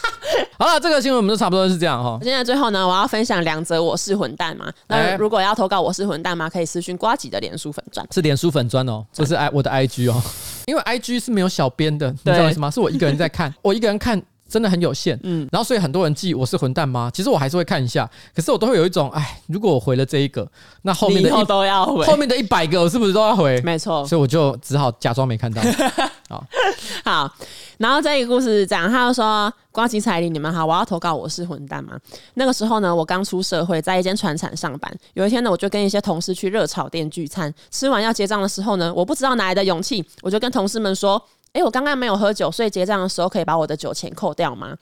[0.60, 2.20] 好了，这个新闻我们都差不多是这样哈。
[2.22, 4.70] 现在最后呢，我要分享两则我是混蛋嘛。
[4.88, 10.22] 那如果要投稿我是混蛋嘛，可以私讯瓜吉的脸书粉砖，是脸书粉砖哦，这是 I 我的 IG 哦。
[10.68, 12.70] 因为 IG 是没有小编的，你知道为什么？
[12.70, 15.18] 是我一个人在看， 我一个人看真的很有限。
[15.24, 17.10] 嗯，然后所以很多人寄我是混蛋吗？
[17.14, 20.46] 其实我还是会看一下，可是我都会有一种，哎，如果我回了这一个，
[20.82, 23.62] 那后面的一都要回，后面的一百个我是不是都要回？
[23.62, 25.62] 没错，所以我就只好假装没看到。
[26.30, 26.46] 好，
[27.04, 27.36] 好。
[27.80, 31.98] 然后这个故事是这样，他就说：“瓜吉彩铃，你们好，我要投稿，我是混蛋吗？
[32.36, 34.94] 那个时候呢，我刚出社会，在一间船厂上班。
[35.16, 41.20] 有一天呢，我就跟一些同事去热炒店聚餐，吃完要结账的时候呢，我不知道哪来的勇气，我就跟同事们说
[41.54, 44.78] ：‘诶，我刚刚没有喝酒，所以结账的时候可以把我的酒钱扣掉吗？’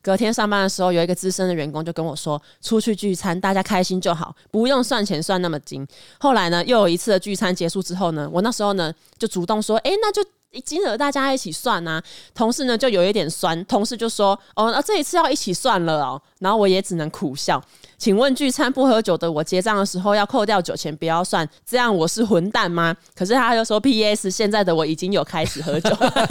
[0.00, 5.84] 隔天上班的时候，有一个资深的员工就跟我说：‘出去聚餐，大家开心就好，不用算钱算那么精。’
[6.20, 10.22] 后来呢，又有一次的聚餐结束之后呢，我那时候呢就主动说：‘诶，那就’。”
[10.64, 12.02] 金额大家一起算、啊，
[12.34, 17.62] 同事呢就有一点酸，同事就说：“哦，那这一次要一起算了哦。”然后我也只能苦笑。
[17.98, 22.94] 请问聚餐不喝酒的我结账的时候要扣掉酒钱，不要算，这样我是混蛋吗？
[23.16, 24.30] 可是他又说：“P.S.
[24.30, 25.90] 现在的我已经有开始喝酒，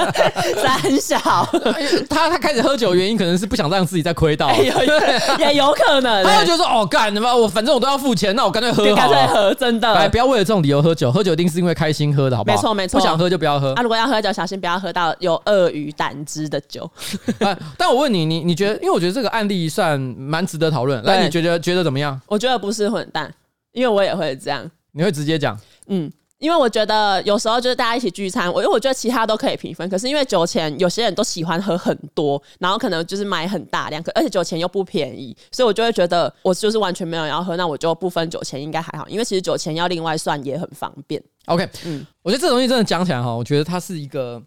[0.61, 1.18] 三小。”
[2.09, 6.24] 他他开始喝酒原因可能是不想让自己再亏到，也有可能。
[6.24, 7.36] 他就觉得说：“哦，干什么？
[7.36, 9.93] 我反正我都要付钱，那我干脆喝好了。”干脆喝，真的。
[9.93, 12.55] 哎，不要为了这种理由喝酒，喝酒一定是因为开心喝的，好不好？
[12.55, 13.74] 没错没错，不想喝就不要喝。
[13.74, 16.89] 啊，如果要喝酒，小心不要喝到有鳄鱼胆汁的酒。
[17.78, 18.76] 但我问你，你你觉得？
[18.76, 21.01] 因为我觉得这个案例算蛮值得讨论。
[21.03, 22.19] 来，你觉得觉得怎么样？
[22.27, 23.33] 我觉得不是混蛋，
[23.71, 24.69] 因为我也会这样。
[24.91, 25.59] 你会直接讲？
[25.87, 41.21] 嗯，因为我觉得有时候就是大家一起聚餐，我因为我觉得其他都可以平分，可是因为酒钱，有些人都喜欢喝很多，然后可能就是买很大量，可而且酒钱又不便宜，所以我就会觉得我就是完全没有人要喝，那我就不分酒钱应该还好，因为其实酒钱要另外算也很方便。
[41.47, 44.41] OK，嗯，我觉得这东西真的讲起来哈，我觉得它是一个，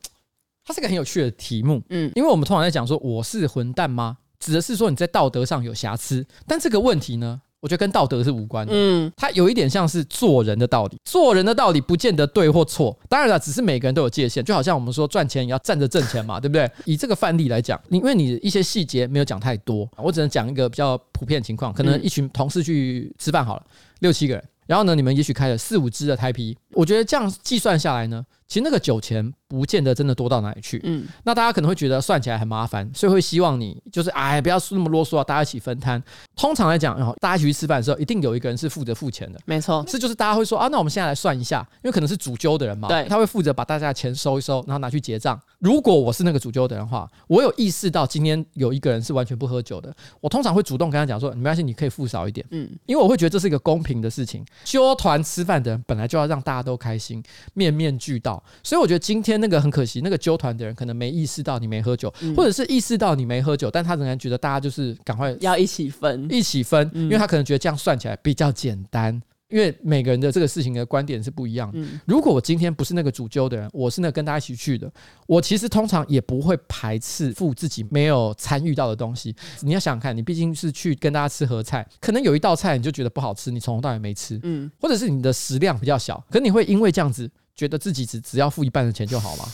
[0.64, 4.16] 它是一个很有趣的题目，嗯，因为我们通常在讲说我是混蛋吗？
[4.38, 8.72] 指的是说你在道德上有瑕疵，但这个问题呢，我觉得跟道德是无关的。
[8.74, 12.96] 嗯，它有一点像是做人的道理，做人的道理不见得对或错。
[13.08, 16.70] 当然了，只是每个人都有界限，就好像我们说赚钱也要站着挣钱嘛，对不对？
[16.84, 21.72] 以这个范例来讲，因为你一些细节没有讲太多，我只能讲一个比较普遍的情况。
[21.72, 23.62] 可能一群同事去吃饭好了，
[24.00, 36.02] 六七个人，然后呢，你们也许开了四五支的台啤，我觉得这样计算下来呢，其实那个酒钱不见得真的多到哪里去，嗯，那大家可能会觉得算起来很麻烦，所以会希望你就是哎，不要那么啰嗦啊，大家一起分摊。
[36.36, 45.40] 通常来讲，然后大家一起去吃饭的时候，一定有一个人是负责付钱的，没错，是就是大家会说啊，那我们现在来算一下，因为可能是主揪的人嘛，对，他会负责把大家的钱收一收，然后拿去结账。
[45.60, 54.44] 如果我是那个主揪的人的话，我有意识到今天有一个人是完全不喝酒的，我通常会主动跟他讲说，没关系，你可以付少一点，嗯，因为我会觉得这是一个公平的事情。
[54.64, 57.22] 揪团吃饭的人本来就要让大家都开心，
[57.54, 58.42] 面面俱到。
[58.62, 69.20] 所以我觉得今天那个很可惜，那个揪团的人可能没意识到你没喝酒，嗯、或者是意识到你没喝酒，但他仍然觉得大家就是赶快要一起分，一起分，因为他可能觉得这样算起来比较简单。
[69.50, 71.78] 因为每个人的这个事情的观点是不一样的。
[71.78, 74.92] 嗯、如果我今天不是那个主揪的人，我是那个跟大家一起去的，
[75.26, 79.34] 我其实通常也不会排斥付自己没有参与到的东西。
[79.62, 87.30] 你要想想看，你毕竟是去跟大家吃合菜，可能有一道菜你就觉得不好吃，你从头到尾没吃，嗯，或者是你的食量比较小，可你会因为这样子。
[87.58, 89.44] 觉得自己只只要付一半的钱就好吗？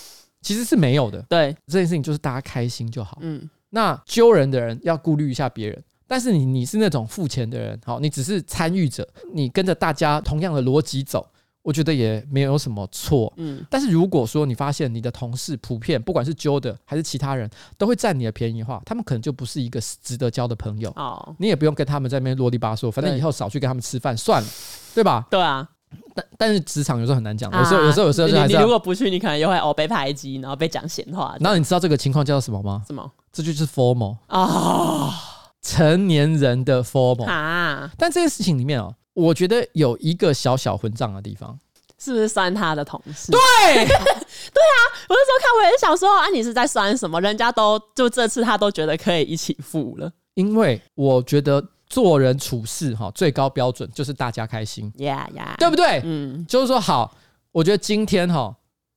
[0.42, 1.22] 其实是没有的。
[1.22, 3.16] 对，这件事情就是大家开心就好。
[3.22, 11.26] 嗯，那揪人的人要顾虑一下别人，但是你你是那种付钱的人，好，你只是参与者，你跟着大家同样的逻辑走，
[11.62, 13.32] 我觉得也没有什么错。
[13.38, 17.48] 嗯，但是如果说你发现你的同事普遍不管是揪的还是其他人
[17.78, 20.90] 都会占你的便宜的话，他们可能就不是一个值得交的朋友。
[20.90, 24.48] 哦，你也不用跟他们在那边啰里吧嗦，反正以后少去跟他们吃饭算了，
[24.94, 25.26] 对吧？
[25.30, 25.66] 对啊。
[26.14, 31.36] 但但是职场有时候很难讲，有时候有时候有时候就还是你如果不去，你可能又会哦被排挤，然后被讲闲话。
[31.40, 32.82] 然后你知道这个情况叫什么吗？
[32.86, 33.10] 什么？
[33.32, 35.12] 这就是 formal 啊，
[35.60, 37.90] 成年人的 formal 啊。
[37.98, 41.58] 但这件事情里面哦，我觉得有一个小小混账的地方，
[41.98, 43.32] 是不是酸他的同事？
[43.32, 43.40] 对
[43.74, 44.78] 对啊，
[45.08, 47.20] 我那时候看我也想说啊，你是在酸什么？
[47.20, 51.64] 人家都就这次他都觉得可以一起付了，因为我觉得。
[51.86, 56.00] 做人处事哈，最高标准就是大家开心，yeah yeah，对不对？
[56.04, 57.16] 嗯，就是说好，
[57.52, 58.54] 我觉得今天哈，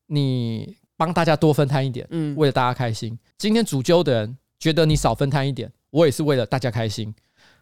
[0.08, 3.18] 你帮大家多分摊一点，嗯，为了大家开心。
[3.38, 7.14] 今天主揪的人觉得你少分摊一点，我也是为了大家开心。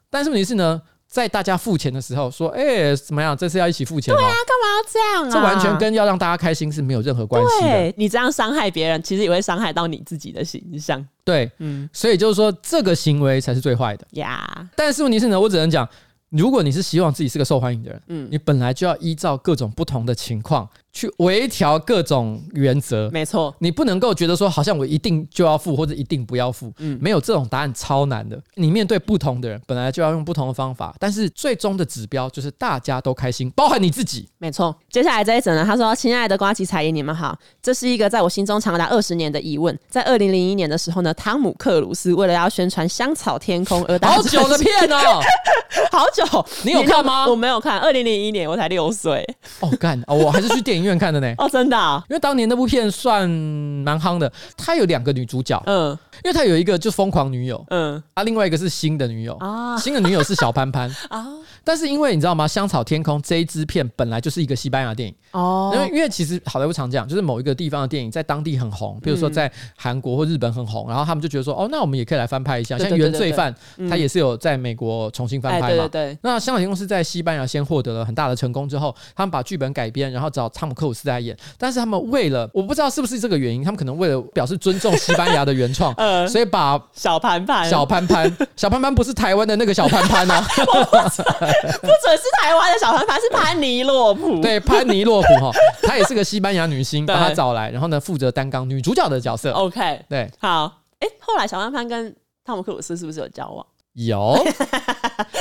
[0.09, 3.37] 但是问题是呢，在大家付钱的时候说，哎、欸，怎么样？
[3.37, 4.13] 这次要一起付钱？
[4.13, 5.31] 对啊，干嘛要这样啊？
[5.31, 7.93] 这完全跟要让大家开心是没有任何关系的。
[7.95, 11.05] 你这样伤害别人，其实也会伤害到你自己的形象。
[11.23, 14.67] 对，嗯，所以就是说，这个行为才是最坏的呀。
[14.75, 15.87] 但是问题是呢，我只能讲，
[16.29, 20.67] 如果你是希望自己是个受欢迎的人，嗯，你本来就要依照各种不同的情况。
[20.95, 28.41] 去微调各种原则，没错，你不能够觉得说好像我一定就要付或者一定不要付，嗯，没有这种答案超难的。
[28.53, 34.29] 你面对不同的人，本来就要用不同的方法，但是最终的指标就是大家都开心，包含你自己。
[34.37, 34.73] 没错。
[34.89, 39.77] 接下来这一则呢，他说：“亲爱的瓜吉彩音，你们好，这是一个在我心中长达二十年的疑问。
[39.89, 45.19] 在二零零一年的时候呢，汤姆克鲁斯为了要宣传《香草天空》而好久的片哦，
[45.91, 47.27] 好久，你有看吗？
[47.27, 49.27] 我没有看，二零零一年我才六岁。
[49.59, 51.33] 哦，干哦，我还是去电影院看的呢。
[51.37, 61.25] 哦，真的啊，因为当年那部片算蛮夯的，它有两个女主角，嗯，因为他有一个就疯狂女友，嗯，啊，另外一个是新的女友啊，新的女友是小潘潘 啊。
[61.63, 62.45] 但是因为你知道吗？
[62.47, 65.71] 《香草天空》这一支片本来就是一个西班牙电影哦。
[65.73, 72.77] 因为因为其实好莱坞常讲，就是某一个地方的电影在当地很红，比如说在韩国或日本很红，然后他们就觉得说，哦，那我们也可以来翻拍一下。
[72.77, 73.53] 像《原罪犯》，
[73.89, 75.87] 他也是有在美国重新翻拍嘛。
[75.87, 76.15] 对。
[76.21, 81.35] 那《香草天空》是在西班牙先获得了很大的成功之后，他们把剧本改编，然后找汤姆克鲁斯来演。
[81.57, 85.91] 但是他们为了，我不知道是不是这个原因，他们可能为了表示尊重西班牙的原创，
[86.27, 90.41] 所以把小潘潘、小潘潘、 小潘潘不是台湾的那个小潘潘哦。
[90.55, 94.41] 不准是台湾的小潘潘，是潘尼洛普。
[94.41, 95.51] 对，潘尼洛普哈，
[95.83, 99.51] 她也是个西班牙女星，把她找来，然后呢，负责担纲女主角的角色。
[99.51, 100.71] OK，对，好。
[100.99, 103.65] 哎，后来小潘潘跟汤姆克鲁斯是不是有交往？
[103.93, 104.37] 有，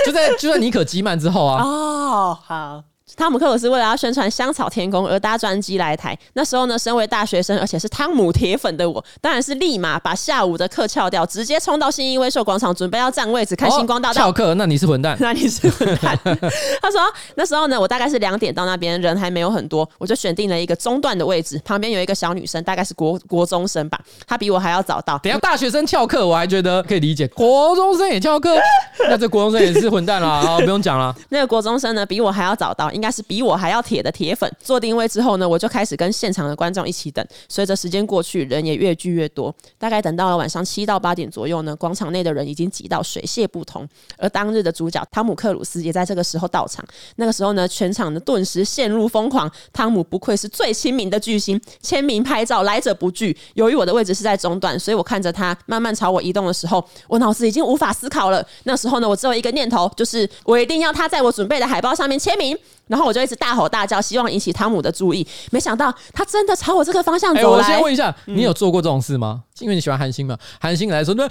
[0.07, 1.62] 就在就在尼可基曼之后啊。
[1.62, 2.83] 哦，好。
[3.17, 6.19] 汤姆克鲁斯为了要宣传《香草天空》而搭专机来台。
[6.35, 14.15] 那时候呢，身为大学生，而且是汤姆铁粉的我，当然是立马把下午的课翘掉，直接冲到新义威秀广场，准备要占位置看星光大道。
[14.15, 14.55] 翘课？
[14.55, 15.17] 那你是混蛋？
[15.21, 16.19] 那你是混蛋？
[16.83, 17.01] 他说
[17.37, 25.19] 那时候呢，我大概是两点到那边，人还没有很多，我就选定了一个中段的位置，旁边有一个小女生，大概是国国中生吧，她比我还要早到。
[25.19, 28.57] 等下大学生翘课，我还觉得可以理解，国中生也翘课，
[29.09, 30.59] 那这国中生也是混蛋了啊！
[30.59, 31.15] 不用讲了。
[31.29, 33.84] 那个国中生呢，比我还要早到，应该是比我还要。
[33.84, 37.22] 铁的铁粉做定位之后呢，我就开始跟现场的观众一起等。
[37.50, 39.55] 随着时间过去，人也越聚越多。
[39.76, 43.86] 大概等到了晚上七到八点左右呢，广场内的人已经挤到水泄不通。
[44.16, 46.82] 而当日的主角汤姆克鲁斯也在这个时候到场。
[47.16, 49.52] 那个时候呢，全场呢顿时陷入疯狂。
[49.70, 53.36] 汤姆不愧是最亲民的巨星，签名拍照来者不拒。
[53.52, 58.42] 由于我的位置是在中段，所以我看着他慢慢朝我移动的时候，我脑子已经无法思考了。
[58.62, 62.57] 那时候呢，我只有一个念头，就是我一定要他在我准备的海报上面签名。
[62.87, 65.26] 然后我就一直大吼大叫，希望引起汤姆的注意。
[65.51, 67.64] 没想到他真的朝我这个方向走来。
[67.64, 69.43] 欸、我先问一下，你有做过这种事吗？
[69.43, 71.24] 嗯因为你喜欢韩星嘛，韩星来说，那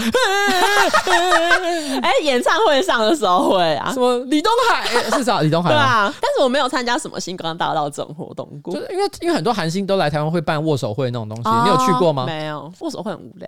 [2.01, 12.24] 哎，演唱会上的时候会啊，什么李东海是啥李东海对啊，但是我没有参加什么星光大道这种活动过，就是因为因为很多韩星都来台湾会办握手会那种东西，你有去过吗？
[12.26, 13.45] 没有，握手会很无聊。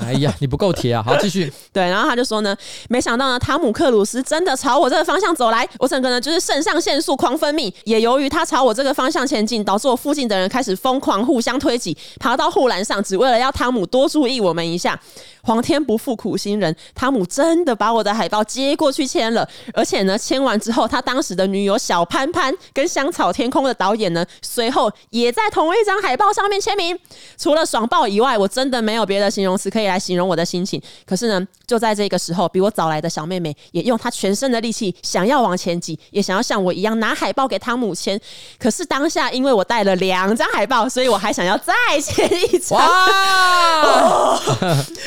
[0.00, 1.02] 哎呀，你不够铁啊！
[1.04, 1.52] 好，继续。
[1.70, 2.56] 对，然后他就说呢，
[2.88, 14.08] 没想到呢，汤姆克鲁斯真的朝我这个方向走来，我整个人就是肾上腺素狂分泌，也由于他朝我这个方向前进，导致我附近的人开始疯狂互相推挤，爬到护栏上，只为了要汤姆多。
[14.08, 14.98] 注意我们一下，
[15.44, 26.98] 皇天不负苦心人，汤姆真的把我的海报接过去签了，而且呢，签完之后，他当时的女友小潘潘跟香草天空的导演呢，随后也在同一张海报上面签名。
[27.36, 30.80] 除了爽爆以外，我真的没有别的形容词可以来形容我的心情。
[31.04, 38.18] 可是呢，就在这个时候，比我早来的小妹妹也用她全身的力气想要往前挤，也想要像我一样拿海报给汤姆签。
[38.58, 42.78] 可是当下，因为我带了两张海报，所以我还想要再签一张。
[43.84, 44.40] 哇！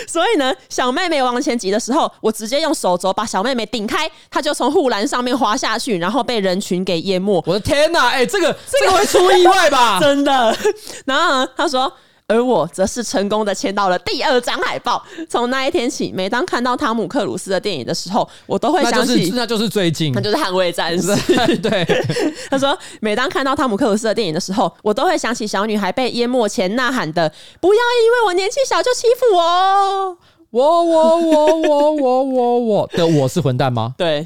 [0.07, 7.43] 所以呢，小妹妹往前挤的时候，我直接用手肘把小妹妹顶开，她就从护栏上面滑下去，然后被人群给淹没。
[7.45, 8.07] 我的天哪！
[8.07, 9.99] 哎、欸，这个这个会出意外吧？
[10.01, 10.57] 真的。
[11.05, 11.91] 然后呢，他说。
[12.29, 15.01] 而我则是成功的签到了第二张海报。
[15.29, 21.07] 从那一天起，每当看到汤姆克鲁斯的电影的时候，我都会想起，那就是最近，那就是捍卫战士。
[21.59, 21.85] 对，
[22.51, 30.17] 他说，每当看到汤姆克鲁斯的电影的时候，我都会想起小女孩被淹没前呐喊的：“不要因为我年纪小就欺负我。”
[30.51, 33.93] 我我我我我我我的我是混蛋吗？
[33.97, 34.25] 对，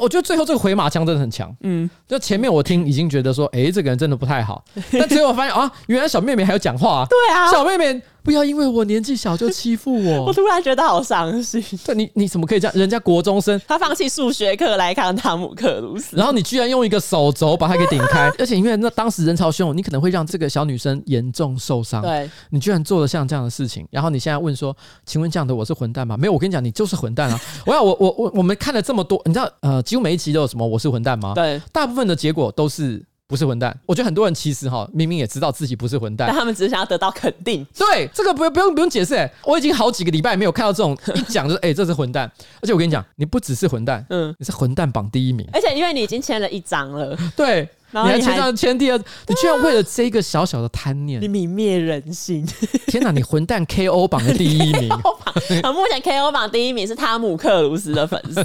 [0.00, 1.54] 我觉得最后这个回马枪真的很强。
[1.60, 7.06] 嗯，就前面我听已经觉得说，哎，这个人真的不太好，但最后发现啊，原来小妹妹还有讲话啊。
[7.08, 8.00] 对啊，小妹妹。
[8.22, 11.62] 不要因为我年纪小就欺负我， 我突然觉得好伤心。
[11.84, 12.76] 对，你你怎么可以这样？
[12.76, 22.00] 人家国中生，他放弃数学课来看汤姆克鲁斯，然后你居然用一个手肘把他给顶开，而且因为那当时人潮汹涌，你可能会让这个小女生严重受伤。
[22.02, 26.16] 对，你居然做了像这样的事情，然后你现在问说，请问这样的我是混蛋吗？
[26.16, 27.40] 没有，我跟你讲，你就是混蛋啊！
[27.66, 31.32] 我要我我我我们看了这么多，你知道呃，几乎每一集都有什么我是混蛋吗？
[31.34, 33.02] 对，大部分的结果都是。
[33.32, 37.66] 不是混蛋，我觉得很多人其实哈，明明也知道自己不是混蛋，但他们只是想要得到肯定。
[37.74, 42.30] 对，这个不用不用不用解释，欸，我已经好几个礼拜没有看到这种 一讲就是哎，欸，这是混蛋，
[42.60, 47.66] 而且我跟你讲，你不只是混蛋，嗯，你是混蛋榜第一名，而且因为你已经签了一张了，对。
[47.92, 52.44] 然后你还签上签第二，你居然为了这个小小的贪念，你泯灭人性！
[52.88, 58.42] 天哪，你混蛋 KO 榜的第一名，目前 KO 榜第一名是汤姆克鲁斯的粉丝，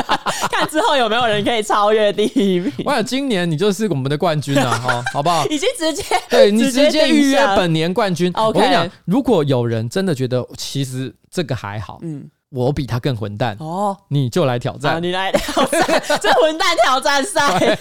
[0.50, 2.72] 看之后有没有人可以超越第一名。
[2.84, 5.46] 我想今年你就是我们的冠军了，哈，好不好？
[5.52, 8.32] 已经直接对你直接预约本年冠军。
[8.36, 12.26] 我跟你讲，如果有人真的觉得其实这个还好，嗯。
[12.50, 13.96] 我比他更混蛋哦！
[14.08, 17.76] 你就来挑战，你来挑战 这混蛋挑战赛，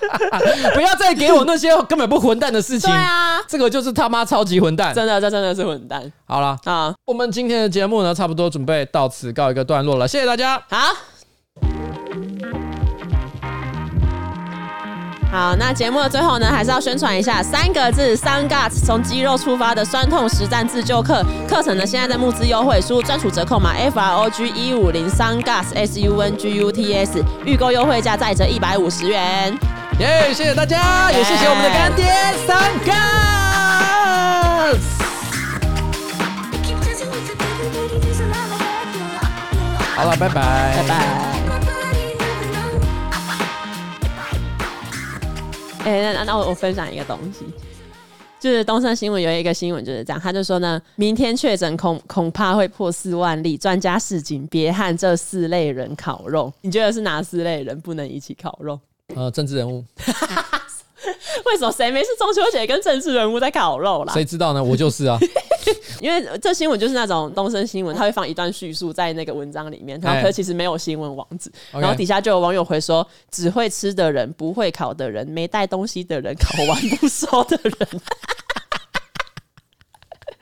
[0.74, 2.90] 不要再给我那些根本不混蛋的事情。
[2.90, 6.12] 对啊，这个就是他妈超级混蛋，真的，这真的是混蛋。
[6.26, 10.62] 好了啊，我们今天的节目呢，差不多准备到此告一个段落了，谢谢大家。
[10.68, 10.78] 好。
[15.32, 21.24] 好，那节目的最后呢，还是要宣传一下三个字：Sun Guts，从肌肉出发的酸痛实战自救课。
[21.48, 29.58] 课程呢，现在在募资优惠，输入专属折扣码 F R O G 一五零，Sun Guts S U N G U T S，预购优惠价再折一百五十元。
[30.00, 32.12] 耶，谢谢大家，也谢谢我们的干爹
[32.46, 32.92] Sun Guts。
[39.96, 41.31] 好了，拜拜，拜拜。
[45.84, 47.44] 哎、欸，那那我我分享一个东西，
[48.38, 56.52] 就是东森新闻有一个新闻就是这样，他就说呢，明天确诊恐恐怕会破四万例，专家示警，别和这四类人烤肉。
[56.60, 58.78] 你觉得是哪四类人不能一起烤肉？
[59.14, 59.84] 呃，政治人物。
[61.46, 64.12] 为什么谁没事中秋节跟政治人物在烤肉啦？
[64.12, 64.62] 谁知道呢？
[64.62, 65.18] 我就是啊。
[66.00, 77.72] 因为这新闻就是那种东森新闻，他会放一段叙述在那个文章里面，然后可其实没有新闻网址，然后底下就有网友回说：只会吃的人，不会烤的人，没带东西的人，烤完不收的人。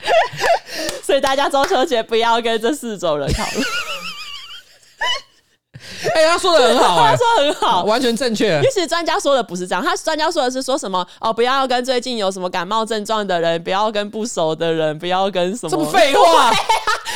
[1.02, 3.60] 所以大家中秋节不要跟这四种人烤肉。
[6.14, 8.60] 哎、欸，他说的很好、欸，他说很好，完全正确。
[8.62, 15.70] 其实专家说的不是这样，他专家说的是说什么哦，不要跟最近有什么感冒症状的人，不要跟不熟的人，不要跟什么。
[15.70, 16.50] 这么废话，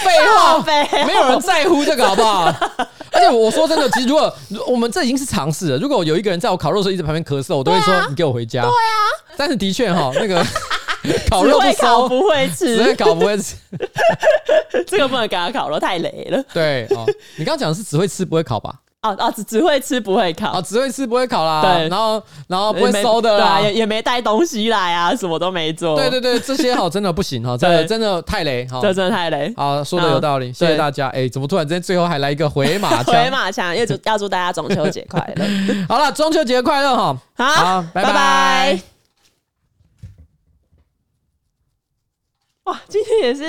[0.04, 2.52] 废话，废，没有人在乎这个，好不好？
[3.12, 4.34] 而且我说真的，其实如果
[4.66, 8.62] 我们这已经是尝试了，如果有一个人在我烤肉的时候一直旁边咳嗽，我都会说你给我回家。
[8.62, 8.96] 对啊，
[9.36, 10.44] 但是的确哈，那个
[11.30, 13.56] 烤肉不会烤不会吃，只会烤不会吃，
[14.86, 16.42] 这个不能给他烤肉，太雷了。
[16.52, 17.04] 对哦，
[17.36, 18.74] 你刚刚讲的是只会吃不会烤吧？
[19.02, 21.60] 哦哦，只只会吃不会烤，哦，只会吃不会烤啦。
[21.60, 25.94] 对，然后然后不会收的啦，也也没带东西来啊，什么都没做。
[25.94, 29.52] 对对对，这些好真的不行哈，真的真的太雷哈，这真的太雷。
[29.58, 31.08] 好，说的有道理，谢谢大家。
[31.08, 33.14] 哎，怎么突然之间最后还来一个回马枪？
[33.14, 35.44] 回马枪，要祝要祝大家中秋节快乐。
[35.86, 37.14] 好了，中秋节快乐哈。
[37.36, 38.93] 好，拜拜。
[42.64, 43.42] 哇，今天也是。